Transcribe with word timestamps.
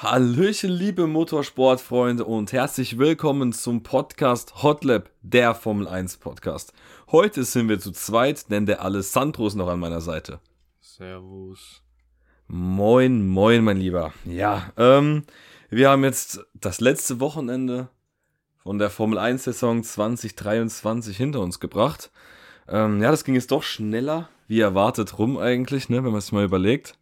Hallöchen, 0.00 0.70
liebe 0.70 1.08
Motorsportfreunde 1.08 2.24
und 2.24 2.52
herzlich 2.52 2.98
willkommen 2.98 3.52
zum 3.52 3.82
Podcast 3.82 4.62
Hotlap, 4.62 5.10
der 5.22 5.56
Formel 5.56 5.88
1 5.88 6.18
Podcast. 6.18 6.72
Heute 7.10 7.42
sind 7.42 7.68
wir 7.68 7.80
zu 7.80 7.90
zweit, 7.90 8.48
denn 8.48 8.64
der 8.64 8.84
Alessandro 8.84 9.48
ist 9.48 9.56
noch 9.56 9.66
an 9.66 9.80
meiner 9.80 10.00
Seite. 10.00 10.38
Servus. 10.80 11.82
Moin, 12.46 13.26
moin, 13.26 13.64
mein 13.64 13.78
Lieber. 13.78 14.12
Ja, 14.24 14.72
ähm, 14.76 15.24
wir 15.68 15.90
haben 15.90 16.04
jetzt 16.04 16.46
das 16.54 16.80
letzte 16.80 17.18
Wochenende 17.18 17.88
von 18.62 18.78
der 18.78 18.90
Formel 18.90 19.18
1 19.18 19.42
Saison 19.42 19.82
2023 19.82 21.16
hinter 21.16 21.40
uns 21.40 21.58
gebracht. 21.58 22.12
Ähm, 22.68 23.02
ja, 23.02 23.10
das 23.10 23.24
ging 23.24 23.34
jetzt 23.34 23.50
doch 23.50 23.64
schneller, 23.64 24.28
wie 24.46 24.60
erwartet 24.60 25.18
rum 25.18 25.38
eigentlich, 25.38 25.88
ne, 25.88 26.04
wenn 26.04 26.12
man 26.12 26.18
es 26.18 26.30
mal 26.30 26.44
überlegt. 26.44 26.96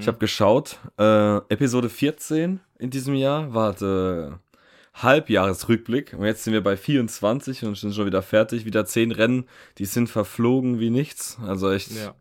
Ich 0.00 0.08
habe 0.08 0.18
geschaut, 0.18 0.78
äh, 0.98 1.36
Episode 1.48 1.88
14 1.88 2.60
in 2.78 2.90
diesem 2.90 3.14
Jahr 3.14 3.54
war 3.54 3.74
der 3.74 4.40
Halbjahresrückblick 4.94 6.14
und 6.14 6.24
jetzt 6.24 6.42
sind 6.44 6.52
wir 6.52 6.62
bei 6.62 6.76
24 6.76 7.64
und 7.64 7.76
sind 7.76 7.94
schon 7.94 8.06
wieder 8.06 8.22
fertig. 8.22 8.64
Wieder 8.64 8.84
10 8.86 9.12
Rennen, 9.12 9.48
die 9.78 9.84
sind 9.84 10.08
verflogen 10.08 10.80
wie 10.80 10.90
nichts. 10.90 11.38
Also 11.46 11.70
echt 11.70 11.92
Ja. 11.92 12.14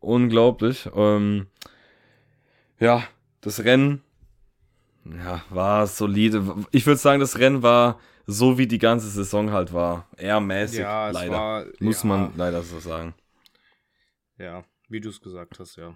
unglaublich. 0.00 0.88
Ähm, 0.94 1.46
ja, 2.80 3.02
das 3.42 3.64
Rennen 3.64 4.02
ja, 5.04 5.42
war 5.50 5.86
solide. 5.86 6.42
Ich 6.70 6.86
würde 6.86 6.98
sagen, 6.98 7.20
das 7.20 7.38
Rennen 7.38 7.62
war 7.62 7.98
so, 8.26 8.56
wie 8.56 8.66
die 8.66 8.78
ganze 8.78 9.08
Saison 9.10 9.52
halt 9.52 9.74
war. 9.74 10.08
Eher 10.16 10.40
mäßig, 10.40 10.78
Ja, 10.78 11.10
leider. 11.10 11.32
war. 11.32 11.66
Muss 11.78 12.02
ja, 12.02 12.08
man 12.08 12.32
leider 12.36 12.62
so 12.62 12.80
sagen. 12.80 13.12
Ja, 14.38 14.64
wie 14.88 15.00
du 15.00 15.10
es 15.10 15.20
gesagt 15.20 15.58
hast, 15.58 15.76
ja. 15.76 15.94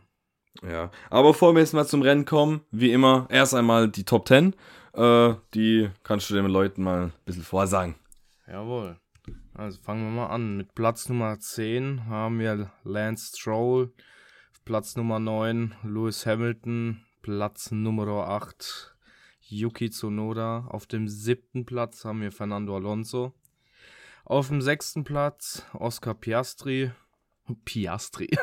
Ja, 0.62 0.90
aber 1.10 1.28
bevor 1.28 1.54
wir 1.54 1.60
jetzt 1.60 1.74
mal 1.74 1.86
zum 1.86 2.02
Rennen 2.02 2.24
kommen, 2.24 2.62
wie 2.70 2.92
immer, 2.92 3.26
erst 3.30 3.54
einmal 3.54 3.88
die 3.88 4.04
Top 4.04 4.26
10. 4.26 4.54
Äh, 4.94 5.34
die 5.54 5.90
kannst 6.02 6.28
du 6.30 6.34
den 6.34 6.46
Leuten 6.46 6.82
mal 6.82 7.04
ein 7.04 7.12
bisschen 7.24 7.44
vorsagen. 7.44 7.94
Jawohl. 8.46 8.96
Also 9.54 9.80
fangen 9.82 10.04
wir 10.04 10.22
mal 10.22 10.34
an. 10.34 10.56
Mit 10.56 10.74
Platz 10.74 11.08
Nummer 11.08 11.38
10 11.38 12.06
haben 12.06 12.38
wir 12.38 12.70
Lance 12.84 13.36
Stroll. 13.36 13.92
Platz 14.64 14.96
Nummer 14.96 15.18
9 15.18 15.74
Lewis 15.84 16.26
Hamilton. 16.26 17.04
Platz 17.22 17.70
Nummer 17.70 18.06
8 18.28 18.96
Yuki 19.40 19.90
Tsunoda. 19.90 20.66
Auf 20.68 20.86
dem 20.86 21.08
siebten 21.08 21.66
Platz 21.66 22.04
haben 22.04 22.20
wir 22.20 22.32
Fernando 22.32 22.76
Alonso. 22.76 23.32
Auf 24.24 24.48
dem 24.48 24.60
sechsten 24.60 25.04
Platz 25.04 25.64
Oscar 25.72 26.14
Piastri. 26.14 26.92
Piastri. 27.64 28.28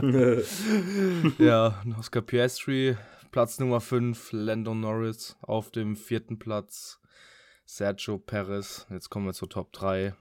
ja, 1.38 1.82
Oscar 1.98 2.20
Piastri, 2.22 2.96
Platz 3.30 3.58
Nummer 3.58 3.80
5, 3.80 4.32
Lando 4.32 4.74
Norris. 4.74 5.36
Auf 5.42 5.70
dem 5.70 5.96
vierten 5.96 6.38
Platz 6.38 7.00
Sergio 7.64 8.18
Perez. 8.18 8.86
Jetzt 8.90 9.10
kommen 9.10 9.26
wir 9.26 9.34
zur 9.34 9.48
Top 9.50 9.72
3. 9.72 10.14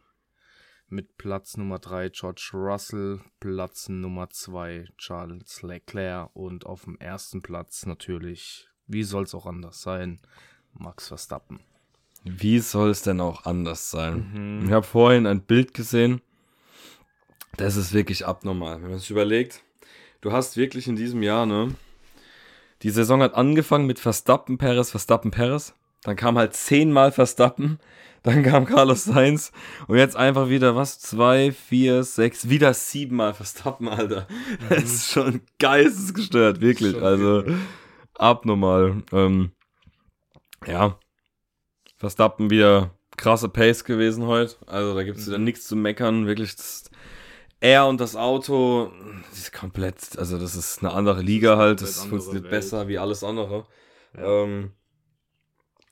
Mit 0.90 1.18
Platz 1.18 1.58
Nummer 1.58 1.80
3 1.80 2.10
George 2.10 2.52
Russell, 2.54 3.20
Platz 3.40 3.90
Nummer 3.90 4.30
2 4.30 4.88
Charles 4.98 5.62
Leclerc 5.62 6.30
und 6.34 6.66
auf 6.66 6.86
dem 6.86 6.98
ersten 6.98 7.42
Platz 7.42 7.86
natürlich, 7.86 8.70
wie 8.86 9.04
soll 9.04 9.24
es 9.24 9.36
auch 9.36 9.46
anders 9.46 9.82
sein, 9.82 10.22
Max 10.74 11.10
Verstappen. 11.10 11.60
Wie 12.24 12.60
soll 12.60 12.90
es 12.90 13.02
denn 13.02 13.22
auch 13.22 13.46
anders 13.46 13.92
sein? 13.92 14.60
Mhm. 14.60 14.66
Ich 14.66 14.72
habe 14.72 14.86
vorhin 14.86 15.26
ein 15.26 15.42
Bild 15.42 15.74
gesehen. 15.74 16.22
Das 17.58 17.76
ist 17.76 17.92
wirklich 17.92 18.26
abnormal. 18.26 18.82
Wenn 18.82 18.92
man 18.92 19.00
sich 19.00 19.10
überlegt, 19.10 19.64
du 20.22 20.32
hast 20.32 20.58
wirklich 20.58 20.88
in 20.88 20.96
diesem 20.96 21.24
Jahr, 21.24 21.48
ne? 21.48 21.74
Die 22.84 22.92
Saison 22.92 23.24
hat 23.24 23.34
angefangen 23.34 23.88
mit 23.88 24.00
Verstappen, 24.00 24.60
Perez, 24.60 24.92
Verstappen, 24.92 25.32
Perez. 25.32 25.74
Dann 26.04 26.16
kam 26.16 26.38
halt 26.38 26.54
zehnmal 26.54 27.12
Verstappen. 27.12 27.80
Dann 28.22 28.44
kam 28.44 28.66
Carlos 28.66 29.06
Sainz. 29.06 29.52
Und 29.88 29.98
jetzt 29.98 30.16
einfach 30.16 30.50
wieder 30.50 30.76
was? 30.76 31.00
Zwei, 31.00 31.52
vier, 31.52 32.04
sechs, 32.04 32.50
wieder 32.50 32.76
siebenmal 32.76 33.34
Verstappen, 33.34 33.88
Alter. 33.88 34.28
Das 34.70 34.84
ist 34.84 35.12
schon 35.12 35.42
geistesgestört, 35.60 36.62
wirklich. 36.62 37.02
Also 37.02 37.44
abnormal. 38.14 39.02
Ähm, 39.12 39.52
ja. 40.68 41.00
Verstappen 41.98 42.52
wieder 42.52 42.92
krasse 43.18 43.50
Pace 43.50 43.84
gewesen 43.84 44.28
heute. 44.28 44.56
Also 44.68 44.94
da 44.94 45.04
gibt 45.04 45.18
es 45.18 45.26
wieder 45.26 45.40
nichts 45.40 45.68
zu 45.68 45.76
meckern. 45.76 46.28
Wirklich, 46.28 46.56
das, 46.56 46.90
er 47.60 47.88
und 47.88 48.00
das 48.00 48.16
Auto, 48.16 48.92
das 49.30 49.40
ist 49.40 49.54
komplett, 49.54 50.18
also 50.18 50.38
das 50.38 50.56
ist 50.56 50.80
eine 50.84 50.94
andere 50.94 51.22
Liga 51.22 51.58
halt. 51.58 51.82
Das 51.82 52.04
funktioniert 52.06 52.44
Welt. 52.46 52.52
besser 52.52 52.88
wie 52.88 52.98
alles 52.98 53.24
andere. 53.24 53.66
Ja. 54.16 54.44
Ähm, 54.44 54.72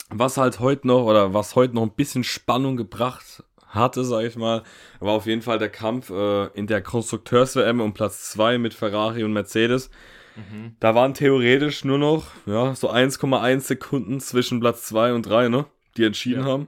was 0.10 0.38
halt 0.38 0.60
heute 0.60 0.88
noch, 0.88 1.04
oder 1.06 1.34
was 1.34 1.56
heute 1.56 1.74
noch 1.76 1.82
ein 1.84 1.96
bisschen 1.96 2.24
Spannung 2.24 2.78
gebracht 2.78 3.44
hatte, 3.68 4.06
sag 4.06 4.24
ich 4.24 4.36
mal, 4.36 4.64
war 5.00 5.14
auf 5.14 5.26
jeden 5.26 5.42
Fall 5.42 5.58
der 5.58 5.70
Kampf 5.70 6.10
äh, 6.10 6.46
in 6.54 6.68
der 6.68 6.82
Konstrukteurs-WM 6.82 7.82
um 7.82 7.94
Platz 7.94 8.30
2 8.32 8.58
mit 8.58 8.74
Ferrari 8.74 9.24
und 9.24 9.34
Mercedes. 9.34 9.90
Mhm. 10.36 10.76
Da 10.80 10.96
waren 10.96 11.14
theoretisch 11.14 11.84
nur 11.84 11.98
noch, 11.98 12.28
ja, 12.46 12.76
so 12.76 12.90
1,1 12.92 13.62
Sekunden 13.62 14.20
zwischen 14.20 14.60
Platz 14.60 14.84
2 14.86 15.14
und 15.14 15.26
3, 15.26 15.50
ne? 15.50 15.66
Die 15.98 16.04
entschieden 16.04 16.42
Ja. 16.46 16.52
haben. 16.52 16.68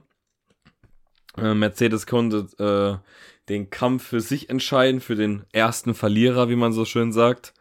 Äh, 1.36 1.54
Mercedes 1.54 2.06
konnte 2.06 2.48
äh, 2.58 3.08
den 3.48 3.70
Kampf 3.70 4.06
für 4.06 4.20
sich 4.20 4.50
entscheiden, 4.50 5.00
für 5.00 5.16
den 5.16 5.44
ersten 5.52 5.94
Verlierer, 5.94 6.48
wie 6.48 6.56
man 6.56 6.72
so 6.72 6.84
schön 6.84 7.12
sagt. 7.12 7.54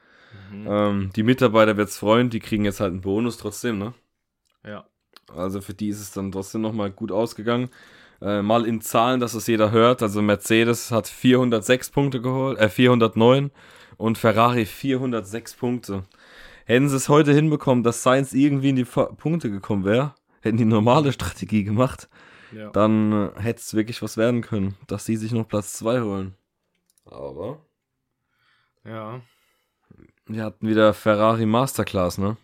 Mhm. 0.51 0.67
Ähm, 0.69 1.09
die 1.15 1.23
Mitarbeiter 1.23 1.77
wird's 1.77 1.97
freuen, 1.97 2.29
die 2.29 2.39
kriegen 2.39 2.65
jetzt 2.65 2.79
halt 2.79 2.91
einen 2.91 3.01
Bonus 3.01 3.37
trotzdem, 3.37 3.77
ne? 3.77 3.93
Ja. 4.65 4.85
Also 5.35 5.61
für 5.61 5.73
die 5.73 5.89
ist 5.89 5.99
es 5.99 6.11
dann 6.11 6.31
trotzdem 6.31 6.61
nochmal 6.61 6.91
gut 6.91 7.11
ausgegangen. 7.11 7.69
Äh, 8.21 8.41
mal 8.41 8.65
in 8.65 8.81
Zahlen, 8.81 9.19
dass 9.19 9.33
es 9.33 9.47
jeder 9.47 9.71
hört. 9.71 10.01
Also 10.01 10.21
Mercedes 10.21 10.91
hat 10.91 11.07
406 11.07 11.91
Punkte 11.91 12.21
geholt, 12.21 12.57
äh 12.59 12.69
409 12.69 13.51
und 13.97 14.17
Ferrari 14.17 14.65
406 14.65 15.55
Punkte. 15.55 16.03
Hätten 16.65 16.89
sie 16.89 16.95
es 16.95 17.09
heute 17.09 17.33
hinbekommen, 17.33 17.83
dass 17.83 18.03
Sainz 18.03 18.33
irgendwie 18.33 18.69
in 18.69 18.75
die 18.75 18.85
Punkte 18.85 19.49
gekommen 19.49 19.85
wäre, 19.85 20.13
hätten 20.41 20.57
die 20.57 20.65
normale 20.65 21.11
Strategie 21.13 21.63
gemacht, 21.63 22.09
Ja. 22.51 22.69
dann 22.71 23.11
äh, 23.11 23.41
hätte 23.41 23.59
es 23.59 23.73
wirklich 23.73 24.01
was 24.01 24.17
werden 24.17 24.41
können, 24.41 24.75
dass 24.87 25.05
sie 25.05 25.17
sich 25.17 25.31
noch 25.31 25.47
Platz 25.47 25.73
2 25.73 26.01
holen. 26.01 26.35
Aber 27.05 27.65
ja. 28.83 29.21
wir 30.25 30.43
hatten 30.43 30.67
wieder 30.67 30.93
Ferrari 30.93 31.45
Masterclass, 31.45 32.17
ne? 32.17 32.37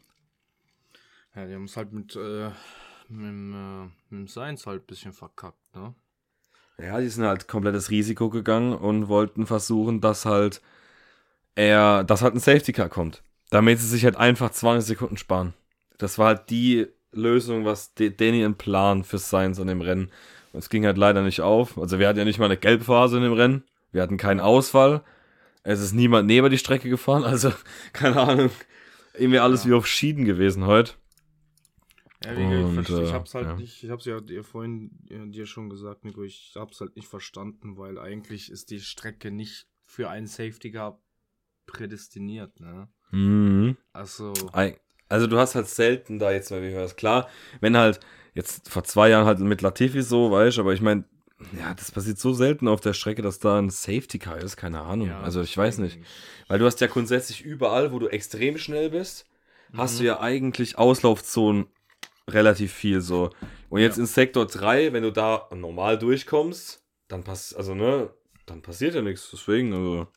Ja, 1.36 1.46
die 1.46 1.54
haben 1.54 1.66
es 1.66 1.78
halt 1.78 1.92
mit, 1.92 2.16
äh, 2.16 2.50
mit, 3.10 3.28
dem, 3.28 3.54
äh, 3.54 3.84
mit 4.10 4.20
dem 4.20 4.28
Science 4.28 4.66
halt 4.66 4.84
ein 4.84 4.88
bisschen 4.88 5.14
verkackt, 5.14 5.76
ne? 5.76 5.94
Ja, 6.78 7.00
die 7.00 7.10
sind 7.10 7.24
halt 7.24 7.48
komplettes 7.48 7.90
Risiko 7.90 8.30
gegangen 8.30 8.74
und 8.74 9.08
wollten 9.08 9.46
versuchen, 9.46 10.02
dass 10.02 10.26
halt 10.26 10.62
er, 11.56 12.04
dass 12.04 12.22
halt 12.22 12.34
ein 12.34 12.40
Safety 12.40 12.74
Car 12.74 12.90
kommt. 12.90 13.22
Damit 13.50 13.80
sie 13.80 13.88
sich 13.88 14.06
halt 14.06 14.16
einfach 14.16 14.52
20 14.52 14.88
Sekunden 14.88 15.18
sparen. 15.18 15.54
Das 16.00 16.18
war 16.18 16.28
halt 16.28 16.50
die 16.50 16.88
Lösung, 17.14 17.66
was 17.66 17.94
Danny 17.96 18.44
im 18.44 18.56
Plan 18.56 19.04
für 19.04 19.18
Sainz 19.18 19.60
an 19.60 19.68
dem 19.68 19.82
Rennen. 19.82 20.10
Und 20.52 20.60
es 20.60 20.70
ging 20.70 20.86
halt 20.86 20.98
leider 20.98 21.22
nicht 21.24 21.42
auf. 21.42 21.78
Also 21.78 22.00
wir 22.00 22.08
hatten 22.08 22.20
ja 22.20 22.26
nicht 22.26 22.40
mal 22.40 22.46
eine 22.46 22.58
Gelbphase 22.58 23.18
in 23.18 23.24
dem 23.24 23.34
Rennen. 23.34 23.64
Wir 23.92 24.02
hatten 24.02 24.18
keinen 24.18 24.40
Ausfall. 24.40 25.04
Es 25.64 25.80
ist 25.80 25.94
niemand 25.94 26.28
neben 26.28 26.50
die 26.50 26.58
Strecke 26.58 26.90
gefahren. 26.90 27.24
Also, 27.34 27.52
keine 27.94 28.20
Ahnung. 28.20 28.50
Irgendwie 29.16 29.40
alles 29.40 29.64
Ja. 29.64 29.70
wie 29.70 29.74
auf 29.76 29.88
Schieden 29.88 30.26
gewesen 30.26 30.66
heute. 30.66 30.94
Ja, 32.26 32.38
wie 32.38 32.42
ich, 32.42 32.64
Und, 32.66 32.74
verstehe, 32.76 33.04
ich 33.04 33.10
äh, 33.10 33.14
hab's 33.14 33.34
halt 33.36 33.46
ja. 33.48 33.56
nicht, 33.56 33.84
ich 33.84 33.90
hab's 33.90 34.06
ja 34.06 34.20
dir 34.22 34.44
vorhin 34.44 34.92
äh, 35.10 35.28
dir 35.30 35.46
schon 35.46 35.70
gesagt, 35.70 36.06
Nico, 36.06 36.24
ich 36.24 36.54
hab's 36.56 36.80
halt 36.82 36.96
nicht 36.96 37.08
verstanden, 37.08 37.78
weil 37.78 38.00
eigentlich 38.00 38.50
ist 38.50 38.70
die 38.72 38.80
Strecke 38.80 39.30
nicht 39.30 39.68
für 39.84 40.10
einen 40.10 40.28
Safety 40.28 40.72
Car 40.72 41.02
prädestiniert, 41.66 42.60
ne? 42.60 42.88
Mhm. 43.12 43.78
Also, 43.92 44.34
Ei- 44.54 44.78
Also 45.14 45.28
du 45.28 45.38
hast 45.38 45.54
halt 45.54 45.68
selten 45.68 46.18
da 46.18 46.32
jetzt 46.32 46.50
mal 46.50 46.64
wie 46.64 46.72
hörst. 46.72 46.98
Klar, 46.98 47.30
wenn 47.62 47.78
halt 47.78 48.00
jetzt 48.34 48.68
vor 48.68 48.84
zwei 48.84 49.10
Jahren 49.10 49.28
halt 49.28 49.38
mit 49.40 49.62
Latifi 49.62 50.02
so, 50.02 50.32
weißt 50.32 50.58
du, 50.58 50.62
aber 50.62 50.74
ich 50.74 50.82
meine, 50.82 51.04
ja, 51.56 51.76
das 51.76 51.92
passiert 51.92 52.18
so 52.18 52.34
selten 52.34 52.68
auf 52.68 52.82
der 52.82 52.94
Strecke, 52.94 53.22
dass 53.22 53.38
da 53.38 53.60
ein 53.60 53.70
Safety 53.70 54.18
Car 54.18 54.40
ist, 54.40 54.58
keine 54.58 54.82
Ahnung. 54.82 55.10
ja, 55.10 55.22
also 55.22 55.42
ich 55.42 55.56
weiß 55.56 55.78
nicht. 55.78 56.00
Weil 56.48 56.58
du 56.58 56.66
hast 56.66 56.82
ja 56.82 56.88
grundsätzlich 56.88 57.44
überall, 57.44 57.92
wo 57.92 58.00
du 58.00 58.08
extrem 58.08 58.58
schnell 58.58 58.90
bist, 58.90 59.28
hast 59.74 60.00
du 60.00 60.04
ja 60.04 60.20
eigentlich 60.20 60.80
Auslaufzonen 60.80 61.68
relativ 62.28 62.74
viel 62.74 63.02
so. 63.02 63.30
Und 63.70 63.82
jetzt 63.82 63.98
Ja. 63.98 64.02
in 64.02 64.08
Sektor 64.08 64.48
3, 64.48 64.94
wenn 64.94 65.04
du 65.04 65.12
da 65.12 65.48
normal 65.54 66.00
durchkommst, 66.00 66.82
dann 67.08 67.24
passt, 67.24 67.56
also 67.56 67.76
ne, 67.76 68.10
dann 68.48 68.64
passiert 68.64 68.96
ja 68.96 69.04
nichts. 69.04 69.30
Deswegen, 69.32 69.74
also. 69.74 70.08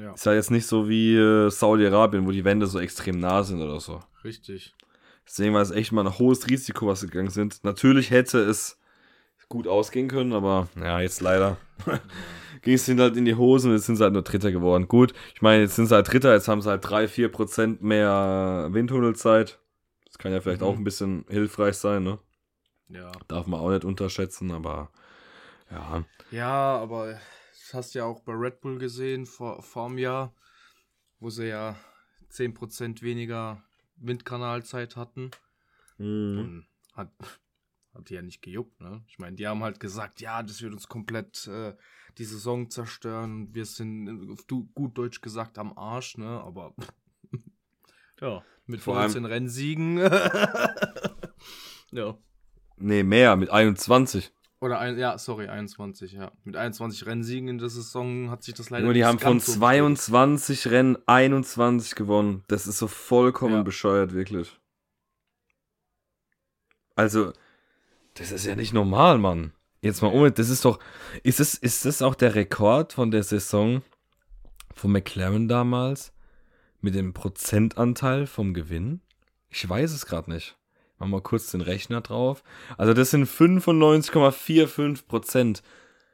Ja, 0.00 0.14
Ist 0.14 0.26
ja 0.26 0.32
jetzt 0.32 0.50
nicht 0.50 0.66
so 0.66 0.88
wie 0.88 1.16
äh, 1.16 1.50
Saudi-Arabien, 1.50 2.26
wo 2.26 2.30
die 2.30 2.44
Wände 2.44 2.66
so 2.66 2.78
extrem 2.80 3.20
nah 3.20 3.42
sind 3.42 3.60
oder 3.60 3.80
so. 3.80 4.00
richtig. 4.24 4.74
Deswegen 5.26 5.54
war 5.54 5.62
es 5.62 5.70
echt 5.70 5.92
mal 5.92 6.04
ein 6.04 6.18
hohes 6.18 6.48
Risiko, 6.48 6.88
was 6.88 7.00
sie 7.00 7.06
gegangen 7.06 7.30
sind. 7.30 7.62
Natürlich 7.62 8.10
hätte 8.10 8.40
es 8.40 8.80
gut 9.48 9.68
ausgehen 9.68 10.08
können, 10.08 10.32
aber 10.32 10.68
ja, 10.76 11.00
jetzt 11.00 11.20
leider 11.20 11.56
ging 12.62 12.74
es 12.74 12.88
halt 12.88 13.16
in 13.16 13.24
die 13.24 13.34
Hosen 13.34 13.70
und 13.70 13.76
jetzt 13.76 13.86
sind 13.86 13.96
sie 13.96 14.02
halt 14.02 14.12
nur 14.12 14.22
Dritter 14.22 14.52
geworden. 14.52 14.88
Gut, 14.88 15.12
ich 15.34 15.42
meine, 15.42 15.62
jetzt 15.62 15.76
sind 15.76 15.86
sie 15.86 15.94
halt 15.94 16.10
Dritter, 16.10 16.32
jetzt 16.32 16.48
haben 16.48 16.62
sie 16.62 16.70
halt 16.70 16.84
3-4% 16.84 17.78
mehr 17.80 18.68
Windtunnelzeit. 18.70 19.58
Das 20.06 20.18
kann 20.18 20.32
ja 20.32 20.40
vielleicht 20.40 20.62
mhm. 20.62 20.66
auch 20.66 20.76
ein 20.76 20.84
bisschen 20.84 21.24
hilfreich 21.28 21.76
sein, 21.76 22.04
ne? 22.04 22.18
Ja. 22.88 23.12
Darf 23.28 23.46
man 23.46 23.60
auch 23.60 23.70
nicht 23.70 23.84
unterschätzen, 23.84 24.50
aber 24.50 24.90
ja. 25.70 26.04
Ja, 26.30 26.78
aber 26.78 27.18
hast 27.74 27.94
du 27.94 28.00
ja 28.00 28.04
auch 28.04 28.20
bei 28.20 28.32
Red 28.32 28.60
Bull 28.60 28.78
gesehen 28.78 29.26
vor, 29.26 29.62
vor 29.62 29.86
einem 29.86 29.98
Jahr, 29.98 30.34
wo 31.18 31.30
sie 31.30 31.48
ja 31.48 31.76
10% 32.30 33.02
weniger 33.02 33.62
Windkanalzeit 33.96 34.96
hatten. 34.96 35.30
Mhm. 35.98 36.38
Und 36.38 36.66
hat, 36.94 37.10
hat 37.94 38.08
die 38.08 38.14
ja 38.14 38.22
nicht 38.22 38.42
gejuckt, 38.42 38.80
ne? 38.80 39.02
Ich 39.08 39.18
meine, 39.18 39.36
die 39.36 39.46
haben 39.46 39.62
halt 39.62 39.80
gesagt, 39.80 40.20
ja, 40.20 40.42
das 40.42 40.62
wird 40.62 40.72
uns 40.72 40.88
komplett 40.88 41.46
äh, 41.46 41.74
die 42.18 42.24
Saison 42.24 42.70
zerstören. 42.70 43.54
Wir 43.54 43.66
sind, 43.66 44.30
auf 44.30 44.46
gut 44.46 44.96
Deutsch 44.96 45.20
gesagt, 45.20 45.58
am 45.58 45.76
Arsch, 45.76 46.16
ne? 46.16 46.40
Aber 46.40 46.74
ja, 48.20 48.42
mit 48.66 48.80
Vor 48.80 48.94
19 48.94 49.24
Rennsiegen. 49.24 49.98
ja. 51.90 52.18
Nee, 52.76 53.02
mehr, 53.02 53.36
mit 53.36 53.50
21. 53.50 54.32
Oder 54.60 54.78
ein, 54.78 54.98
ja, 54.98 55.16
sorry, 55.16 55.48
21, 55.48 56.12
ja. 56.12 56.32
Mit 56.44 56.54
21 56.54 57.06
Rennsiegen 57.06 57.48
in 57.48 57.58
der 57.58 57.70
Saison 57.70 58.30
hat 58.30 58.42
sich 58.42 58.52
das 58.52 58.68
leider 58.68 58.84
Nur 58.84 58.92
die 58.92 59.06
haben 59.06 59.18
von 59.18 59.40
so 59.40 59.52
22 59.52 60.56
bestätigt. 60.56 60.72
Rennen 60.72 60.98
21 61.06 61.94
gewonnen. 61.94 62.44
Das 62.48 62.66
ist 62.66 62.76
so 62.78 62.86
vollkommen 62.86 63.54
ja. 63.54 63.62
bescheuert, 63.62 64.12
wirklich. 64.12 64.60
Also, 66.94 67.32
das 68.14 68.32
ist 68.32 68.44
ja 68.44 68.54
nicht 68.54 68.74
normal, 68.74 69.16
Mann. 69.16 69.54
Jetzt 69.80 70.02
mal 70.02 70.08
um, 70.08 70.32
das 70.34 70.50
ist 70.50 70.66
doch. 70.66 70.78
Ist 71.22 71.40
es, 71.40 71.54
ist 71.54 71.86
das 71.86 72.02
auch 72.02 72.14
der 72.14 72.34
Rekord 72.34 72.92
von 72.92 73.10
der 73.10 73.22
Saison 73.22 73.80
von 74.74 74.92
McLaren 74.92 75.48
damals? 75.48 76.12
Mit 76.82 76.94
dem 76.94 77.14
Prozentanteil 77.14 78.26
vom 78.26 78.52
Gewinn? 78.52 79.00
Ich 79.48 79.66
weiß 79.66 79.92
es 79.92 80.04
gerade 80.04 80.30
nicht. 80.30 80.59
Machen 81.00 81.12
wir 81.12 81.22
kurz 81.22 81.50
den 81.50 81.62
Rechner 81.62 82.02
drauf. 82.02 82.44
Also 82.76 82.92
das 82.92 83.10
sind 83.10 83.26
95,45 83.26 85.06
Prozent. 85.06 85.62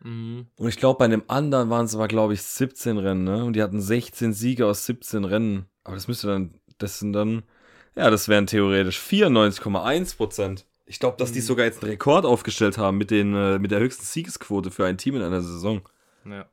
Mhm. 0.00 0.46
Und 0.54 0.68
ich 0.68 0.76
glaube, 0.76 0.98
bei 0.98 1.06
einem 1.06 1.24
anderen 1.26 1.70
waren 1.70 1.86
es 1.86 1.96
aber, 1.96 2.06
glaube 2.06 2.34
ich, 2.34 2.42
17 2.42 2.96
Rennen, 2.96 3.24
ne? 3.24 3.44
Und 3.44 3.54
die 3.54 3.62
hatten 3.64 3.80
16 3.80 4.32
Siege 4.32 4.64
aus 4.64 4.86
17 4.86 5.24
Rennen. 5.24 5.66
Aber 5.82 5.96
das 5.96 6.06
müsste 6.06 6.28
dann, 6.28 6.54
das 6.78 7.00
sind 7.00 7.14
dann, 7.14 7.42
ja, 7.96 8.10
das 8.10 8.28
wären 8.28 8.46
theoretisch 8.46 9.00
94,1 9.00 10.16
Prozent. 10.16 10.66
Ich 10.86 11.00
glaube, 11.00 11.16
dass 11.16 11.30
mhm. 11.30 11.34
die 11.34 11.40
sogar 11.40 11.66
jetzt 11.66 11.82
einen 11.82 11.90
Rekord 11.90 12.24
aufgestellt 12.24 12.78
haben 12.78 12.96
mit, 12.96 13.10
den, 13.10 13.34
äh, 13.34 13.58
mit 13.58 13.72
der 13.72 13.80
höchsten 13.80 14.04
Siegesquote 14.04 14.70
für 14.70 14.86
ein 14.86 14.98
Team 14.98 15.16
in 15.16 15.22
einer 15.22 15.42
Saison. 15.42 15.80
Ja. 16.24 16.48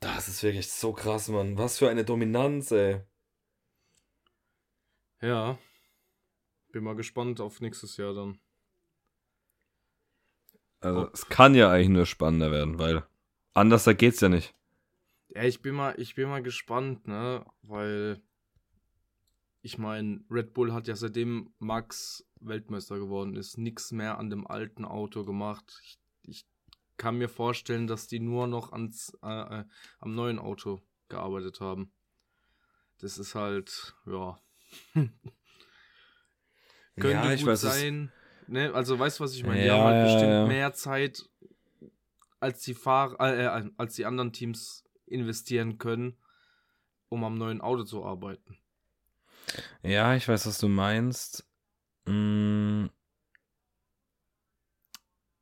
Das 0.00 0.26
ist 0.26 0.42
wirklich 0.42 0.68
so 0.68 0.92
krass, 0.92 1.28
Mann. 1.28 1.56
Was 1.58 1.78
für 1.78 1.88
eine 1.88 2.04
Dominanz, 2.04 2.72
ey. 2.72 3.02
Ja, 5.20 5.58
bin 6.72 6.84
mal 6.84 6.96
gespannt 6.96 7.40
auf 7.40 7.60
nächstes 7.60 7.96
Jahr 7.96 8.14
dann. 8.14 8.38
Also, 10.80 11.08
es 11.12 11.28
kann 11.28 11.54
ja 11.54 11.70
eigentlich 11.70 11.90
nur 11.90 12.06
spannender 12.06 12.50
werden, 12.50 12.78
weil 12.78 13.04
anders 13.54 13.84
da 13.84 13.92
geht's 13.92 14.20
ja 14.20 14.28
nicht. 14.28 14.54
Ja, 15.28 15.44
ich 15.44 15.62
bin 15.62 15.74
mal, 15.74 15.94
ich 15.98 16.16
bin 16.16 16.28
mal 16.28 16.42
gespannt, 16.42 17.06
ne, 17.06 17.44
weil 17.62 18.20
ich 19.62 19.78
meine, 19.78 20.24
Red 20.28 20.54
Bull 20.54 20.72
hat 20.72 20.88
ja 20.88 20.96
seitdem 20.96 21.54
Max 21.58 22.26
Weltmeister 22.40 22.98
geworden 22.98 23.36
ist, 23.36 23.58
nichts 23.58 23.92
mehr 23.92 24.18
an 24.18 24.28
dem 24.28 24.46
alten 24.46 24.84
Auto 24.84 25.24
gemacht. 25.24 25.80
Ich, 25.84 25.98
ich 26.22 26.46
kann 26.96 27.18
mir 27.18 27.28
vorstellen, 27.28 27.86
dass 27.86 28.08
die 28.08 28.18
nur 28.18 28.48
noch 28.48 28.72
ans, 28.72 29.16
äh, 29.22 29.60
äh, 29.60 29.64
am 30.00 30.14
neuen 30.14 30.40
Auto 30.40 30.82
gearbeitet 31.08 31.60
haben. 31.60 31.92
Das 32.98 33.18
ist 33.18 33.36
halt, 33.36 33.94
ja. 34.06 34.40
Könnte 36.96 37.28
ja, 37.28 37.34
gut 37.34 37.46
weiß, 37.46 37.60
sein. 37.60 38.12
Ne? 38.46 38.72
Also 38.74 38.98
weißt 38.98 39.18
du, 39.18 39.24
was 39.24 39.34
ich 39.34 39.44
meine? 39.44 39.64
Ja, 39.64 39.74
die 39.74 39.80
haben 39.80 39.84
halt 39.84 40.04
bestimmt 40.04 40.32
ja. 40.32 40.46
mehr 40.46 40.72
Zeit, 40.72 41.28
als 42.40 42.60
die 42.62 42.74
Fahrer, 42.74 43.18
äh, 43.20 43.44
äh, 43.44 43.70
als 43.76 43.94
die 43.94 44.04
anderen 44.04 44.32
Teams 44.32 44.84
investieren 45.06 45.78
können, 45.78 46.16
um 47.08 47.24
am 47.24 47.36
neuen 47.36 47.60
Auto 47.60 47.84
zu 47.84 48.04
arbeiten. 48.04 48.58
Ja, 49.82 50.14
ich 50.14 50.28
weiß, 50.28 50.46
was 50.46 50.58
du 50.58 50.68
meinst. 50.68 51.48
Mm. 52.06 52.86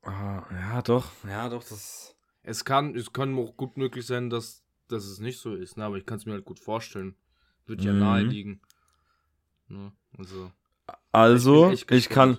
Ah, 0.02 0.44
ja, 0.50 0.82
doch, 0.82 1.10
ja, 1.26 1.48
doch, 1.48 1.62
das. 1.62 2.16
Es 2.42 2.64
kann, 2.64 2.94
es 2.96 3.12
kann 3.12 3.36
auch 3.38 3.56
gut 3.56 3.76
möglich 3.76 4.06
sein, 4.06 4.30
dass, 4.30 4.64
dass 4.88 5.04
es 5.04 5.20
nicht 5.20 5.38
so 5.38 5.54
ist, 5.54 5.76
ne? 5.76 5.84
aber 5.84 5.98
ich 5.98 6.06
kann 6.06 6.16
es 6.16 6.24
mir 6.24 6.32
halt 6.32 6.46
gut 6.46 6.58
vorstellen. 6.58 7.16
Wird 7.66 7.82
ja 7.82 7.92
mhm. 7.92 7.98
nahe 7.98 8.22
liegen. 8.22 8.62
Ne? 9.68 9.92
Also. 10.16 10.50
Also, 11.12 11.70
ich, 11.70 11.90
ich 11.90 12.08
kann, 12.08 12.38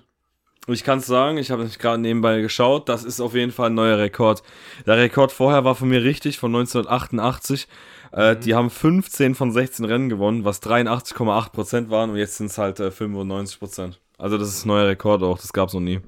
ich 0.68 0.84
kann 0.84 1.00
es 1.00 1.06
sagen, 1.06 1.38
ich 1.38 1.52
habe 1.52 1.68
gerade 1.80 2.02
nebenbei 2.02 2.42
geschaut, 2.42 2.88
das 2.90 3.04
ist 3.04 3.20
auf 3.20 3.34
jeden 3.34 3.52
Fall 3.52 3.70
ein 3.70 3.76
neuer 3.76 3.98
Rekord. 3.98 4.44
Der 4.86 4.98
Rekord 4.98 5.32
vorher 5.32 5.64
war 5.66 5.76
von 5.76 5.90
mir 5.90 6.04
richtig, 6.04 6.38
von 6.38 6.56
1988. 6.56 7.68
Äh, 8.14 8.36
mhm. 8.36 8.40
Die 8.42 8.56
haben 8.56 8.70
15 8.70 9.36
von 9.36 9.52
16 9.52 9.86
Rennen 9.86 10.10
gewonnen, 10.10 10.46
was 10.46 10.62
83,8% 10.62 11.90
waren 11.90 12.12
und 12.12 12.18
jetzt 12.18 12.38
sind 12.38 12.48
es 12.48 12.58
halt 12.58 12.80
äh, 12.80 12.88
95%. 12.88 13.96
Also 14.18 14.38
das 14.38 14.50
ist 14.50 14.66
ein 14.66 14.70
neuer 14.70 14.88
Rekord 14.88 15.24
auch, 15.24 15.40
das 15.40 15.54
gab 15.54 15.70
es 15.70 15.74
noch 15.74 15.82
nie. 15.82 16.02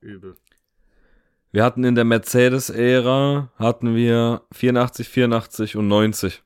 Übel. 0.00 0.36
Wir 1.50 1.64
hatten 1.64 1.84
in 1.84 1.94
der 1.94 2.04
Mercedes-Ära, 2.04 3.50
hatten 3.58 3.96
wir 3.96 4.42
84, 4.52 5.08
84 5.08 5.76
und 5.76 5.88
90 5.88 6.42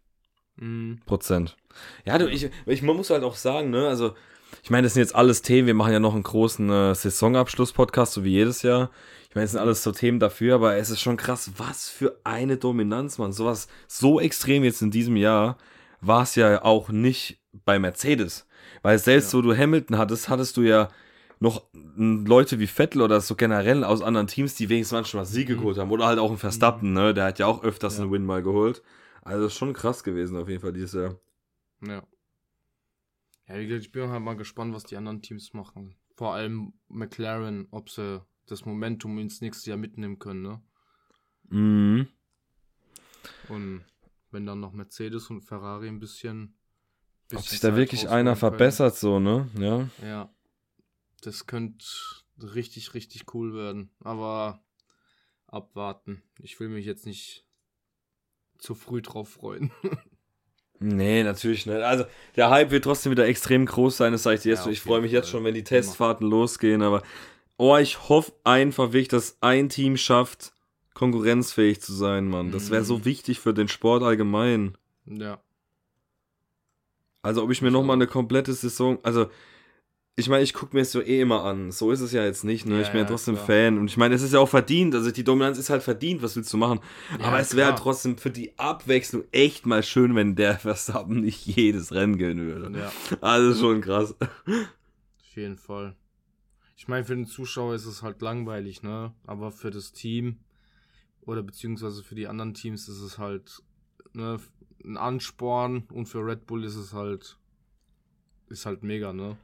mhm. 0.56 1.00
Prozent. 1.04 1.56
Ja, 2.04 2.16
du, 2.16 2.28
ich, 2.28 2.48
ich, 2.66 2.82
man 2.82 2.96
muss 2.96 3.10
halt 3.10 3.24
auch 3.24 3.34
sagen, 3.34 3.70
ne, 3.70 3.88
also 3.88 4.14
ich 4.62 4.70
meine, 4.70 4.86
das 4.86 4.94
sind 4.94 5.02
jetzt 5.02 5.14
alles 5.14 5.42
Themen. 5.42 5.66
Wir 5.66 5.74
machen 5.74 5.92
ja 5.92 6.00
noch 6.00 6.14
einen 6.14 6.22
großen 6.22 6.70
äh, 6.70 6.94
Saisonabschluss-Podcast, 6.94 8.12
so 8.12 8.24
wie 8.24 8.30
jedes 8.30 8.62
Jahr. 8.62 8.90
Ich 9.28 9.34
meine, 9.34 9.44
das 9.44 9.52
sind 9.52 9.60
alles 9.60 9.82
so 9.82 9.92
Themen 9.92 10.18
dafür, 10.18 10.56
aber 10.56 10.76
es 10.76 10.90
ist 10.90 11.00
schon 11.00 11.16
krass, 11.16 11.52
was 11.56 11.88
für 11.88 12.18
eine 12.24 12.56
Dominanz, 12.56 13.18
man. 13.18 13.32
Sowas 13.32 13.68
so 13.86 14.20
extrem 14.20 14.64
jetzt 14.64 14.82
in 14.82 14.90
diesem 14.90 15.16
Jahr 15.16 15.56
war 16.00 16.22
es 16.22 16.34
ja 16.34 16.64
auch 16.64 16.88
nicht 16.88 17.40
bei 17.64 17.78
Mercedes. 17.78 18.46
Weil 18.82 18.98
selbst 18.98 19.32
ja. 19.32 19.38
wo 19.38 19.42
du 19.42 19.56
Hamilton 19.56 19.98
hattest, 19.98 20.28
hattest 20.28 20.56
du 20.56 20.62
ja 20.62 20.88
noch 21.38 21.62
Leute 21.96 22.58
wie 22.58 22.66
Vettel 22.66 23.02
oder 23.02 23.20
so 23.20 23.34
generell 23.34 23.82
aus 23.84 24.02
anderen 24.02 24.26
Teams, 24.26 24.54
die 24.54 24.68
wenigstens 24.68 24.96
manchmal 24.96 25.24
Siege 25.24 25.54
mhm. 25.54 25.58
geholt 25.58 25.78
haben. 25.78 25.90
Oder 25.90 26.06
halt 26.06 26.18
auch 26.18 26.30
ein 26.30 26.36
Verstappen, 26.36 26.92
ne? 26.92 27.14
Der 27.14 27.24
hat 27.24 27.38
ja 27.38 27.46
auch 27.46 27.62
öfters 27.62 27.96
ja. 27.96 28.02
einen 28.02 28.12
Win 28.12 28.26
mal 28.26 28.42
geholt. 28.42 28.82
Also 29.22 29.48
schon 29.48 29.72
krass 29.72 30.04
gewesen 30.04 30.36
auf 30.36 30.48
jeden 30.48 30.60
Fall 30.60 30.72
dieses 30.72 30.92
Jahr. 30.92 31.16
Ja. 31.86 32.02
Ja, 33.50 33.56
ich 33.56 33.90
bin 33.90 34.08
halt 34.08 34.22
mal 34.22 34.36
gespannt, 34.36 34.72
was 34.74 34.84
die 34.84 34.96
anderen 34.96 35.22
Teams 35.22 35.52
machen. 35.54 35.96
Vor 36.14 36.34
allem 36.34 36.72
McLaren, 36.88 37.66
ob 37.72 37.90
sie 37.90 38.24
das 38.46 38.64
Momentum 38.64 39.18
ins 39.18 39.40
nächste 39.40 39.70
Jahr 39.70 39.76
mitnehmen 39.76 40.20
können, 40.20 40.42
ne? 40.42 40.62
Mhm. 41.48 42.08
Und 43.48 43.84
wenn 44.30 44.46
dann 44.46 44.60
noch 44.60 44.72
Mercedes 44.72 45.30
und 45.30 45.42
Ferrari 45.42 45.88
ein 45.88 45.98
bisschen. 45.98 46.54
bisschen 47.26 47.38
ob 47.38 47.48
sich 47.48 47.58
da 47.58 47.74
wirklich 47.74 48.08
einer 48.08 48.36
verbessert, 48.36 48.94
so, 48.94 49.18
ne? 49.18 49.50
Ja. 49.58 49.88
Ja. 50.06 50.34
Das 51.22 51.46
könnte 51.46 51.84
richtig, 52.38 52.94
richtig 52.94 53.34
cool 53.34 53.52
werden. 53.52 53.90
Aber 53.98 54.64
abwarten. 55.48 56.22
Ich 56.38 56.60
will 56.60 56.68
mich 56.68 56.86
jetzt 56.86 57.04
nicht 57.04 57.48
zu 58.58 58.76
früh 58.76 59.02
drauf 59.02 59.28
freuen. 59.28 59.72
Nee, 60.82 61.22
natürlich 61.22 61.66
nicht. 61.66 61.82
Also, 61.82 62.04
der 62.36 62.48
Hype 62.48 62.70
wird 62.70 62.84
trotzdem 62.84 63.12
wieder 63.12 63.26
extrem 63.26 63.66
groß 63.66 63.98
sein, 63.98 64.12
das 64.12 64.22
sage 64.22 64.36
ich 64.36 64.42
dir 64.42 64.52
jetzt. 64.52 64.64
Ja, 64.64 64.72
ich 64.72 64.80
freue 64.80 65.02
mich 65.02 65.12
jetzt 65.12 65.28
schon, 65.28 65.44
wenn 65.44 65.54
die 65.54 65.62
Testfahrten 65.62 66.26
losgehen, 66.26 66.80
aber 66.80 67.02
oh, 67.58 67.76
ich 67.76 68.08
hoffe 68.08 68.32
einfach 68.44 68.92
wirklich, 68.92 69.08
dass 69.08 69.36
ein 69.42 69.68
Team 69.68 69.98
schafft, 69.98 70.52
konkurrenzfähig 70.94 71.82
zu 71.82 71.92
sein, 71.92 72.28
Mann. 72.28 72.50
Das 72.50 72.70
wäre 72.70 72.84
so 72.84 72.98
mhm. 72.98 73.04
wichtig 73.04 73.40
für 73.40 73.52
den 73.52 73.68
Sport 73.68 74.02
allgemein. 74.02 74.78
Ja. 75.04 75.38
Also, 77.20 77.42
ob 77.42 77.50
ich 77.50 77.60
mir 77.60 77.70
nochmal 77.70 77.96
eine 77.96 78.06
komplette 78.06 78.54
Saison, 78.54 78.98
also 79.02 79.26
ich 80.20 80.28
meine, 80.28 80.42
ich 80.42 80.54
gucke 80.54 80.76
mir 80.76 80.82
es 80.82 80.92
so 80.92 81.00
eh 81.00 81.20
immer 81.20 81.44
an. 81.44 81.72
So 81.72 81.90
ist 81.90 82.00
es 82.00 82.12
ja 82.12 82.24
jetzt 82.24 82.44
nicht, 82.44 82.66
ne? 82.66 82.76
Ja, 82.76 82.82
ich 82.82 82.88
bin 82.88 83.00
ja 83.00 83.06
trotzdem 83.06 83.34
klar. 83.34 83.46
Fan. 83.46 83.78
Und 83.78 83.88
ich 83.88 83.96
meine, 83.96 84.14
es 84.14 84.22
ist 84.22 84.32
ja 84.32 84.38
auch 84.38 84.48
verdient. 84.48 84.94
Also 84.94 85.10
die 85.10 85.24
Dominanz 85.24 85.58
ist 85.58 85.70
halt 85.70 85.82
verdient, 85.82 86.22
was 86.22 86.36
willst 86.36 86.52
du 86.52 86.56
machen? 86.56 86.80
Ja, 87.18 87.26
Aber 87.26 87.40
es 87.40 87.56
wäre 87.56 87.74
trotzdem 87.74 88.16
für 88.16 88.30
die 88.30 88.58
Abwechslung 88.58 89.24
echt 89.32 89.66
mal 89.66 89.82
schön, 89.82 90.14
wenn 90.14 90.36
der 90.36 90.58
Verstappen 90.58 91.20
nicht 91.20 91.46
jedes 91.46 91.92
Rennen 91.92 92.18
gewinnen 92.18 92.46
würde. 92.46 92.90
Also 93.20 93.60
schon 93.60 93.80
krass. 93.80 94.14
Auf 94.20 95.36
jeden 95.36 95.56
Fall. 95.56 95.96
Ich 96.76 96.88
meine, 96.88 97.04
für 97.04 97.14
den 97.14 97.26
Zuschauer 97.26 97.74
ist 97.74 97.86
es 97.86 98.02
halt 98.02 98.22
langweilig, 98.22 98.82
ne? 98.82 99.12
Aber 99.26 99.50
für 99.50 99.70
das 99.70 99.92
Team 99.92 100.38
oder 101.22 101.42
beziehungsweise 101.42 102.02
für 102.02 102.14
die 102.14 102.26
anderen 102.26 102.54
Teams 102.54 102.88
ist 102.88 103.00
es 103.00 103.18
halt 103.18 103.62
ne, 104.12 104.38
ein 104.84 104.96
Ansporn 104.96 105.84
und 105.92 106.06
für 106.06 106.24
Red 106.24 106.46
Bull 106.46 106.64
ist 106.64 106.76
es 106.76 106.92
halt 106.92 107.36
ist 108.48 108.66
halt 108.66 108.82
mega, 108.82 109.12
ne? 109.12 109.36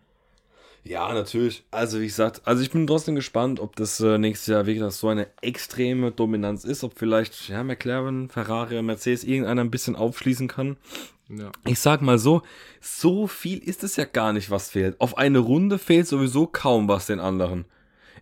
Ja, 0.87 1.13
natürlich. 1.13 1.65
Also, 1.73 2.01
wie 2.01 2.07
gesagt, 2.07 2.43
also 2.45 2.63
ich 2.63 2.71
bin 2.71 2.87
trotzdem 2.87 3.17
gespannt, 3.17 3.59
ob 3.59 3.75
das 3.75 3.99
äh, 4.01 4.19
nächstes 4.19 4.47
Jahr 4.47 4.67
wirklich 4.67 4.93
so 4.95 5.09
eine 5.09 5.27
extreme 5.43 6.13
Dominanz 6.13 6.65
ist, 6.65 6.85
ob 6.85 6.97
vielleicht, 6.97 7.49
ja, 7.49 7.65
McLaren, 7.65 8.29
Ferrari, 8.29 8.81
Mercedes 8.83 9.25
irgendeiner 9.25 9.63
ein 9.63 9.71
bisschen 9.71 9.97
aufschließen 9.97 10.47
kann. 10.47 10.77
Ja. 11.29 11.51
Ich 11.65 11.81
sag 11.81 12.03
mal 12.03 12.19
so, 12.19 12.43
so 12.81 13.27
viel 13.27 13.59
ist 13.59 13.83
es 13.83 13.97
ja 13.97 14.05
gar 14.05 14.33
nicht, 14.33 14.51
was 14.51 14.71
fehlt. 14.71 15.01
Auf 15.01 15.19
eine 15.19 15.41
Runde 15.41 15.79
fehlt 15.79 16.07
sowieso 16.07 16.47
kaum 16.47 16.87
was 16.87 17.07
den 17.07 17.19
anderen. 17.19 17.65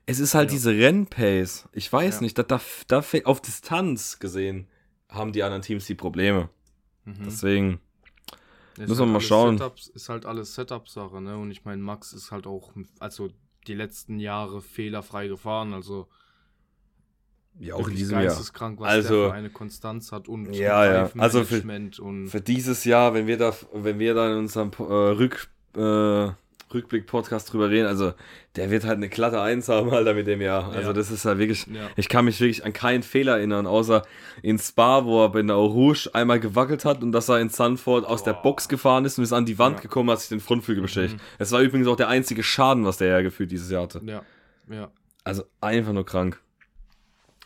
Es 0.07 0.19
ist 0.19 0.35
halt 0.35 0.51
ja. 0.51 0.55
diese 0.55 0.71
Rennpace. 0.71 1.69
Ich 1.73 1.93
weiß 1.93 2.17
ja. 2.17 2.21
nicht, 2.23 2.39
da, 2.39 2.43
da, 2.45 2.61
da 2.89 3.05
auf 3.25 3.43
Distanz 3.43 4.19
gesehen 4.21 4.69
haben 5.11 5.33
die 5.33 5.43
anderen 5.43 5.63
Teams 5.63 5.85
die 5.85 5.95
Probleme. 5.95 6.49
Mhm. 7.05 7.25
Deswegen 7.27 7.81
müssen 8.79 8.91
wir 8.91 8.99
halt 8.99 9.13
mal 9.13 9.21
schauen. 9.21 9.59
Setups, 9.59 9.89
ist 9.89 10.09
halt 10.09 10.27
alles 10.27 10.55
Setup-Sache, 10.55 11.21
ne? 11.21 11.37
Und 11.37 11.51
ich 11.51 11.65
meine, 11.65 11.83
Max 11.83 12.13
ist 12.13 12.31
halt 12.31 12.47
auch, 12.47 12.73
also 12.99 13.31
die 13.67 13.75
letzten 13.75 14.19
Jahre 14.19 14.61
fehlerfrei 14.61 15.29
gefahren, 15.29 15.73
also 15.73 16.09
ja, 17.59 17.75
auch 17.75 17.89
in 17.89 17.95
diesem 17.95 18.21
Jahr. 18.21 18.37
was 18.37 18.51
also, 18.83 19.21
der 19.21 19.31
für 19.31 19.35
eine 19.35 19.51
Konstanz 19.51 20.11
hat 20.11 20.29
und 20.29 20.53
ja, 20.53 20.85
ja. 20.93 21.11
Also 21.19 21.45
für, 21.45 21.63
für, 22.27 22.41
dieses 22.41 22.85
Jahr, 22.85 23.15
wenn 23.15 23.27
wir 23.27 23.39
da, 23.39 23.55
wenn 23.73 23.99
wir 23.99 24.15
da 24.15 24.33
in 24.33 24.39
unserem 24.39 24.73
äh, 24.79 24.83
Rück, 24.83 25.49
äh, 25.77 26.31
Rückblick-Podcast 26.75 27.53
drüber 27.53 27.71
reden, 27.71 27.87
also 27.87 28.13
der 28.57 28.71
wird 28.71 28.85
halt 28.85 28.97
eine 28.97 29.09
glatte 29.09 29.41
Eins 29.41 29.69
haben, 29.69 29.91
Alter, 29.91 30.15
mit 30.15 30.27
dem 30.27 30.41
Jahr. 30.41 30.73
Also 30.73 30.89
ja. 30.89 30.93
das 30.93 31.11
ist 31.11 31.25
halt 31.25 31.39
wirklich, 31.39 31.67
ja. 31.67 31.89
ich 31.97 32.09
kann 32.09 32.25
mich 32.25 32.41
wirklich 32.41 32.65
an 32.65 32.73
keinen 32.73 33.03
Fehler 33.03 33.39
erinnern, 33.39 33.67
außer 33.67 34.03
in 34.43 34.59
Spa, 34.59 35.05
wo 35.05 35.25
er 35.25 35.31
bei 35.31 35.43
der 35.43 35.57
Rouge 35.57 36.11
einmal 36.13 36.41
gewackelt 36.41 36.85
hat 36.85 37.03
und 37.03 37.13
dass 37.13 37.29
er 37.29 37.41
in 37.41 37.49
Sanford 37.49 38.05
aus 38.05 38.23
oh. 38.23 38.25
der 38.25 38.35
Box 38.35 38.69
gefahren 38.69 39.05
ist 39.05 39.19
und 39.19 39.25
ist 39.25 39.33
an 39.33 39.47
die 39.47 39.59
Wand 39.59 39.77
ja. 39.77 39.83
gekommen, 39.83 40.11
hat 40.11 40.21
sich 40.21 40.29
den 40.29 40.41
Frontflügel 40.41 40.83
beschädigt. 40.83 41.17
Mhm. 41.17 41.21
Es 41.39 41.53
war 41.53 41.61
übrigens 41.61 41.87
auch 41.89 41.97
der 41.97 42.09
einzige 42.09 42.43
Schaden, 42.43 42.85
was 42.85 42.97
der 42.99 43.09
ja 43.09 43.23
gefühlt 43.23 43.51
dieses 43.51 43.71
Jahr 43.71 43.85
hatte. 43.85 44.01
Ja, 44.05 44.23
ja. 44.69 44.91
Also 45.25 45.45
einfach 45.61 45.93
nur 45.93 46.05
krank. 46.05 46.41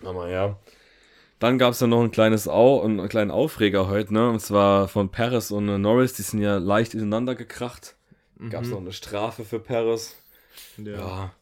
Aber 0.04 0.28
ja. 0.28 0.56
Dann 1.38 1.58
gab 1.58 1.72
es 1.72 1.80
ja 1.80 1.86
noch 1.86 2.02
ein 2.02 2.10
kleines 2.10 2.48
Au 2.48 2.82
einen 2.82 3.08
kleinen 3.08 3.30
Aufreger 3.30 3.88
heute, 3.88 4.12
ne? 4.12 4.28
Und 4.28 4.40
zwar 4.40 4.88
von 4.88 5.10
Paris 5.10 5.52
und 5.52 5.66
Norris, 5.80 6.14
die 6.14 6.22
sind 6.22 6.40
ja 6.40 6.58
leicht 6.58 6.94
ineinander 6.94 7.36
gekracht. 7.36 7.94
Mhm. 8.38 8.50
Gab 8.50 8.64
es 8.64 8.70
noch 8.70 8.80
eine 8.80 8.92
Strafe 8.92 9.44
für 9.44 9.60
Paris. 9.60 10.16
Ja. 10.76 10.92
ja. 10.92 11.34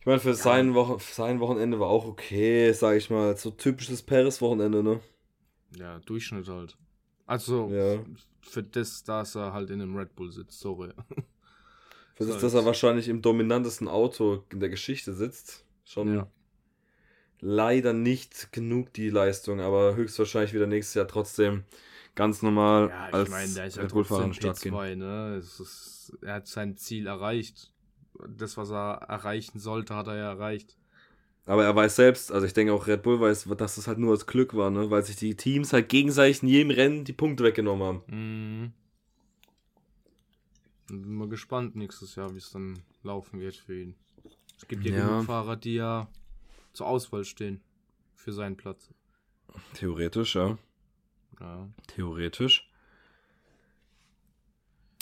Ich 0.00 0.06
meine, 0.06 0.20
für, 0.20 0.30
ja. 0.30 0.34
sein 0.34 0.74
Wochen, 0.74 0.98
sein 1.00 1.40
Wochenende 1.40 1.80
war 1.80 1.88
auch 1.88 2.06
okay, 2.06 2.72
sag 2.72 2.96
ich 2.96 3.10
mal. 3.10 3.36
So 3.36 3.50
typisches 3.50 4.02
Paris-Wochenende, 4.02 4.82
ne? 4.82 5.00
Ja, 5.76 5.98
Durchschnitt 6.00 6.48
halt. 6.48 6.76
Also, 7.26 7.68
ja. 7.72 8.04
für 8.40 8.62
das, 8.62 9.02
dass 9.02 9.34
er 9.34 9.52
halt 9.52 9.70
in 9.70 9.82
einem 9.82 9.96
Red 9.96 10.14
Bull 10.14 10.30
sitzt, 10.30 10.60
sorry. 10.60 10.90
Für 12.14 12.24
das, 12.24 12.40
dass 12.40 12.54
er 12.54 12.64
wahrscheinlich 12.64 13.08
im 13.08 13.20
dominantesten 13.20 13.88
Auto 13.88 14.42
in 14.50 14.58
der 14.58 14.70
Geschichte 14.70 15.12
sitzt. 15.12 15.66
Schon 15.84 16.14
ja. 16.14 16.26
leider 17.40 17.92
nicht 17.92 18.52
genug 18.52 18.94
die 18.94 19.10
Leistung, 19.10 19.60
aber 19.60 19.96
höchstwahrscheinlich 19.96 20.54
wieder 20.54 20.66
nächstes 20.66 20.94
Jahr 20.94 21.08
trotzdem 21.08 21.64
ganz 22.16 22.42
normal 22.42 22.88
ja, 22.88 23.08
ich 23.08 23.14
als 23.14 23.30
meine, 23.30 23.54
der 23.54 23.66
ist 23.66 23.76
ja 23.76 23.84
Bull-Fahrer 23.84 24.34
Start 24.34 24.60
gehen. 24.60 24.98
Ne? 24.98 25.36
Ist, 25.38 26.12
er 26.22 26.34
hat 26.34 26.48
sein 26.48 26.76
Ziel 26.76 27.06
erreicht. 27.06 27.72
Das, 28.28 28.56
was 28.56 28.70
er 28.70 29.02
erreichen 29.08 29.60
sollte, 29.60 29.94
hat 29.94 30.08
er 30.08 30.16
ja 30.16 30.30
erreicht. 30.30 30.76
Aber 31.44 31.64
er 31.64 31.76
weiß 31.76 31.94
selbst, 31.94 32.32
also 32.32 32.44
ich 32.44 32.54
denke 32.54 32.72
auch 32.72 32.88
Red 32.88 33.02
Bull 33.02 33.20
weiß, 33.20 33.48
dass 33.56 33.76
das 33.76 33.86
halt 33.86 33.98
nur 33.98 34.10
als 34.10 34.26
Glück 34.26 34.54
war, 34.54 34.70
ne? 34.70 34.90
weil 34.90 35.04
sich 35.04 35.14
die 35.14 35.36
Teams 35.36 35.72
halt 35.72 35.88
gegenseitig 35.88 36.42
in 36.42 36.48
jedem 36.48 36.70
Rennen 36.72 37.04
die 37.04 37.12
Punkte 37.12 37.44
weggenommen 37.44 37.86
haben. 37.86 38.02
Mhm. 38.08 38.72
Bin 40.88 41.14
mal 41.14 41.28
gespannt 41.28 41.76
nächstes 41.76 42.16
Jahr, 42.16 42.32
wie 42.34 42.38
es 42.38 42.50
dann 42.50 42.80
laufen 43.04 43.38
wird 43.38 43.54
für 43.54 43.80
ihn. 43.80 43.94
Es 44.58 44.66
gibt 44.66 44.84
ja, 44.84 44.96
ja 44.96 45.06
genug 45.06 45.24
Fahrer, 45.24 45.56
die 45.56 45.74
ja 45.74 46.08
zur 46.72 46.86
Auswahl 46.86 47.24
stehen 47.24 47.60
für 48.14 48.32
seinen 48.32 48.56
Platz. 48.56 48.88
Theoretisch, 49.74 50.34
ja. 50.34 50.58
Ja. 51.40 51.68
Theoretisch. 51.86 52.70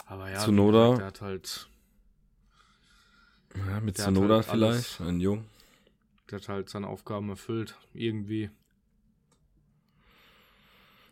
Aber 0.06 0.30
ja, 0.30 0.38
Zunoda. 0.38 0.96
der 0.96 1.06
hat 1.06 1.20
halt. 1.20 1.68
Ja, 3.56 3.80
mit 3.80 3.96
Zunoda 3.96 4.36
halt 4.36 4.44
vielleicht, 4.46 5.00
alles, 5.00 5.00
ein 5.00 5.20
Jung. 5.20 5.44
Der 6.30 6.40
hat 6.40 6.48
halt 6.48 6.68
seine 6.68 6.88
Aufgaben 6.88 7.28
erfüllt, 7.30 7.76
irgendwie. 7.92 8.50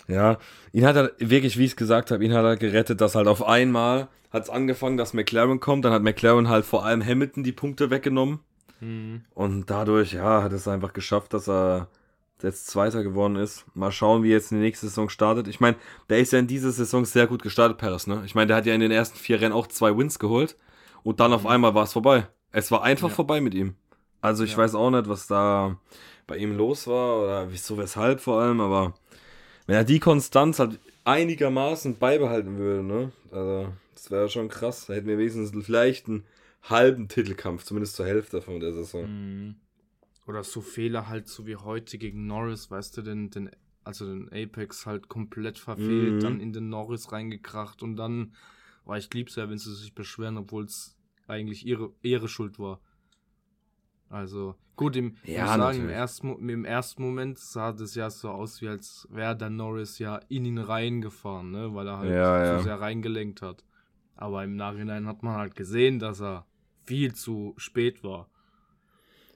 Ja, 0.09 0.38
ihn 0.73 0.85
hat 0.85 0.97
er 0.97 1.12
wirklich, 1.19 1.57
wie 1.57 1.64
ich 1.64 1.73
es 1.73 1.76
gesagt 1.76 2.11
habe, 2.11 2.25
ihn 2.25 2.35
hat 2.35 2.45
er 2.45 2.57
gerettet, 2.57 3.00
dass 3.00 3.14
halt 3.14 3.29
auf 3.29 3.45
einmal 3.45 4.09
hat 4.33 4.45
es 4.45 4.50
angefangen, 4.50 4.97
dass 4.97 5.12
McLaren 5.12 5.61
kommt, 5.61 5.85
dann 5.85 5.93
hat 5.93 6.02
McLaren 6.02 6.49
halt 6.49 6.64
vor 6.64 6.85
allem 6.85 7.05
Hamilton 7.05 7.45
die 7.45 7.52
Punkte 7.52 7.91
weggenommen. 7.91 8.41
Mhm. 8.81 9.25
Und 9.35 9.71
dadurch, 9.71 10.12
ja, 10.12 10.43
hat 10.43 10.52
es 10.52 10.67
einfach 10.67 10.93
geschafft, 10.93 11.35
dass 11.35 11.49
er 11.49 11.88
jetzt 12.42 12.66
Zweiter 12.66 13.02
geworden 13.02 13.37
ist. 13.37 13.64
Mal 13.75 13.92
schauen, 13.92 14.22
wie 14.22 14.30
jetzt 14.30 14.50
die 14.50 14.56
nächste 14.56 14.87
Saison 14.87 15.08
startet. 15.08 15.49
Ich 15.49 15.61
meine, 15.61 15.76
der 16.08 16.18
ist 16.18 16.32
ja 16.32 16.38
in 16.38 16.46
dieser 16.46 16.72
Saison 16.72 17.04
sehr 17.04 17.26
gut 17.26 17.42
gestartet, 17.42 17.78
Paris, 17.78 18.06
ne? 18.06 18.22
Ich 18.25 18.34
meine, 18.34 18.49
der 18.49 18.56
hat 18.56 18.66
ja 18.66 18.75
in 18.75 18.80
den 18.80 18.90
ersten 18.90 19.18
vier 19.18 19.40
Rennen 19.40 19.52
auch 19.52 19.66
zwei 19.66 19.96
Wins 19.96 20.18
geholt. 20.18 20.56
Und 21.02 21.20
dann 21.20 21.32
auf 21.32 21.42
mhm. 21.42 21.49
einmal 21.49 21.75
war 21.75 21.84
es 21.84 21.92
vorbei. 21.92 22.28
Es 22.52 22.70
war 22.70 22.82
einfach 22.82 23.08
ja. 23.08 23.14
vorbei 23.14 23.40
mit 23.40 23.54
ihm. 23.54 23.75
Also 24.20 24.44
ich 24.44 24.52
ja. 24.52 24.58
weiß 24.58 24.75
auch 24.75 24.90
nicht, 24.90 25.08
was 25.08 25.26
da 25.26 25.78
bei 26.26 26.37
ihm 26.37 26.56
los 26.56 26.87
war 26.87 27.22
oder 27.22 27.50
wieso, 27.50 27.76
weshalb 27.76 28.20
vor 28.20 28.40
allem, 28.40 28.61
aber 28.61 28.94
wenn 29.66 29.76
er 29.76 29.84
die 29.84 29.99
Konstanz 29.99 30.58
halt 30.58 30.78
einigermaßen 31.04 31.99
beibehalten 31.99 32.58
würde, 32.58 32.82
ne? 32.82 33.12
Also, 33.30 33.72
das 33.94 34.11
wäre 34.11 34.28
schon 34.28 34.49
krass. 34.49 34.87
Da 34.87 34.94
hätten 34.94 35.08
wir 35.08 35.18
wenigstens 35.18 35.52
vielleicht 35.64 36.08
einen 36.08 36.25
halben 36.62 37.08
Titelkampf, 37.08 37.64
zumindest 37.64 37.96
zur 37.96 38.06
Hälfte 38.06 38.40
von 38.42 38.61
der 38.61 38.72
Saison. 38.72 39.02
Mhm. 39.04 39.54
Oder 40.26 40.45
so 40.45 40.61
Fehler 40.61 41.09
halt 41.09 41.29
so 41.29 41.47
wie 41.47 41.57
heute 41.57 41.99
gegen 41.99 42.26
Norris, 42.26 42.71
weißt 42.71 42.97
du, 42.97 43.02
den, 43.02 43.31
den 43.31 43.50
also 43.85 44.07
den 44.07 44.29
Apex 44.33 44.87
halt 44.87 45.09
komplett 45.09 45.59
verfehlt, 45.59 46.14
mhm. 46.14 46.21
dann 46.21 46.41
in 46.41 46.52
den 46.52 46.69
Norris 46.69 47.12
reingekracht 47.12 47.83
und 47.83 47.97
dann, 47.97 48.33
war 48.85 48.95
oh, 48.95 48.99
ich 48.99 49.12
lieb's 49.12 49.37
ja, 49.37 49.49
wenn 49.49 49.59
sie 49.59 49.75
sich 49.75 49.95
beschweren, 49.95 50.38
obwohl 50.38 50.64
es 50.64 50.97
eigentlich 51.26 51.67
ihre, 51.67 51.93
ihre 52.02 52.29
Schuld 52.29 52.59
war. 52.59 52.81
Also, 54.09 54.57
gut, 54.76 54.95
im, 54.97 55.17
ja, 55.25 55.47
sagen, 55.47 55.81
im, 55.81 55.88
ersten, 55.88 56.49
im 56.49 56.64
ersten 56.64 57.02
Moment 57.02 57.38
sah 57.38 57.73
das 57.73 57.95
ja 57.95 58.11
so 58.11 58.31
aus, 58.31 58.61
wie 58.61 58.69
als 58.69 59.09
wäre 59.11 59.37
der 59.37 59.49
Norris 59.50 59.99
ja 59.99 60.21
in 60.29 60.45
ihn 60.45 60.59
reingefahren, 60.59 61.50
ne, 61.50 61.75
weil 61.75 61.87
er 61.87 61.99
halt 61.99 62.11
ja, 62.11 62.45
ja. 62.45 62.59
zu 62.59 62.64
sehr 62.64 62.81
reingelenkt 62.81 63.41
hat. 63.41 63.64
Aber 64.14 64.45
im 64.45 64.55
Nachhinein 64.55 65.07
hat 65.07 65.23
man 65.23 65.37
halt 65.37 65.57
gesehen, 65.57 65.99
dass 65.99 66.21
er 66.21 66.47
viel 66.85 67.14
zu 67.14 67.55
spät 67.57 68.05
war. 68.05 68.29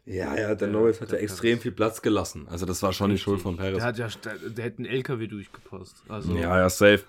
Ja, 0.07 0.39
ja, 0.39 0.55
der, 0.55 0.69
Norris 0.69 1.01
hat 1.01 1.11
ja 1.11 1.19
extrem 1.19 1.59
viel 1.59 1.73
Platz 1.73 2.01
gelassen. 2.01 2.47
Also 2.49 2.65
das 2.65 2.81
war 2.81 2.93
schon 2.93 3.11
Richtig. 3.11 3.25
die 3.25 3.25
Schuld 3.25 3.43
von 3.43 3.57
Perez. 3.57 3.79
Der 3.79 3.85
hat 3.87 3.99
ja, 3.99 4.07
der, 4.25 4.65
hätte 4.65 4.79
einen 4.79 4.87
LKW 4.87 5.27
durchgepasst. 5.27 5.97
Also. 6.09 6.33
Ja, 6.37 6.57
ja, 6.57 6.71
safe. 6.71 7.03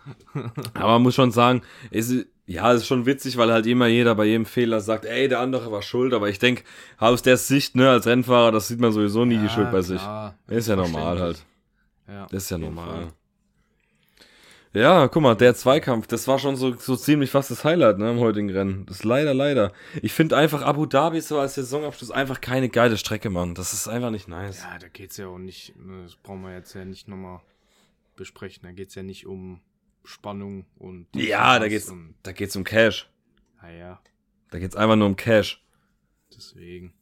Aber 0.73 0.93
man 0.93 1.03
muss 1.03 1.13
schon 1.13 1.31
sagen, 1.31 1.61
ist, 1.91 2.25
ja, 2.47 2.73
es 2.73 2.81
ist 2.81 2.87
schon 2.87 3.05
witzig, 3.05 3.37
weil 3.37 3.53
halt 3.53 3.67
immer 3.67 3.85
jeder 3.85 4.15
bei 4.15 4.25
jedem 4.25 4.47
Fehler 4.47 4.81
sagt, 4.81 5.05
ey, 5.05 5.27
der 5.27 5.41
andere 5.41 5.71
war 5.71 5.83
schuld. 5.83 6.11
Aber 6.15 6.27
ich 6.29 6.39
denke, 6.39 6.63
aus 6.97 7.21
der 7.21 7.37
Sicht, 7.37 7.75
ne, 7.75 7.87
als 7.87 8.07
Rennfahrer, 8.07 8.51
das 8.51 8.67
sieht 8.67 8.79
man 8.79 8.91
sowieso 8.91 9.25
nie 9.25 9.35
ja, 9.35 9.43
die 9.43 9.49
Schuld 9.49 9.71
bei 9.71 9.83
sich. 9.83 10.01
Klar. 10.01 10.33
Ist 10.47 10.67
ja 10.67 10.75
normal 10.75 11.19
halt. 11.19 11.45
Ja, 12.07 12.25
das 12.31 12.43
ist 12.43 12.49
ja 12.49 12.57
normal. 12.57 12.87
Fall. 12.87 13.07
Ja, 14.73 15.07
guck 15.07 15.21
mal, 15.23 15.35
der 15.35 15.55
Zweikampf, 15.55 16.07
das 16.07 16.27
war 16.27 16.39
schon 16.39 16.55
so, 16.55 16.73
so 16.75 16.95
ziemlich 16.95 17.31
fast 17.31 17.49
das 17.49 17.63
Highlight 17.63 17.97
ne, 17.97 18.11
im 18.11 18.19
heutigen 18.19 18.49
Rennen. 18.49 18.85
Das 18.85 18.97
ist 18.97 19.03
leider, 19.03 19.33
leider. 19.33 19.71
Ich 20.01 20.13
finde 20.13 20.37
einfach 20.37 20.61
Abu 20.61 20.85
Dhabi 20.85 21.21
so 21.21 21.39
als 21.39 21.55
Saisonabschluss 21.55 22.11
einfach 22.11 22.41
keine 22.41 22.69
geile 22.69 22.97
Strecke, 22.97 23.29
Mann. 23.29 23.55
Das 23.55 23.73
ist 23.73 23.87
einfach 23.87 24.11
nicht 24.11 24.27
nice. 24.27 24.63
Ja, 24.63 24.77
da 24.77 24.87
geht's 24.87 25.17
ja 25.17 25.27
auch 25.27 25.37
nicht, 25.37 25.75
ne, 25.77 26.03
das 26.03 26.15
brauchen 26.15 26.41
wir 26.41 26.53
jetzt 26.53 26.73
ja 26.73 26.85
nicht 26.85 27.07
nochmal 27.07 27.41
besprechen. 28.15 28.63
Da 28.63 28.71
geht's 28.71 28.95
ja 28.95 29.03
nicht 29.03 29.25
um 29.25 29.61
Spannung 30.03 30.65
und. 30.77 31.07
Ja, 31.15 31.59
da 31.59 31.67
geht's, 31.67 31.89
um, 31.89 32.15
da 32.23 32.31
geht's 32.31 32.55
um 32.55 32.63
Cash. 32.63 33.09
Ah 33.59 33.69
ja. 33.69 34.01
Da 34.51 34.59
geht's 34.59 34.75
einfach 34.75 34.95
nur 34.95 35.07
um 35.07 35.15
Cash. 35.15 35.63
Deswegen. 36.35 36.93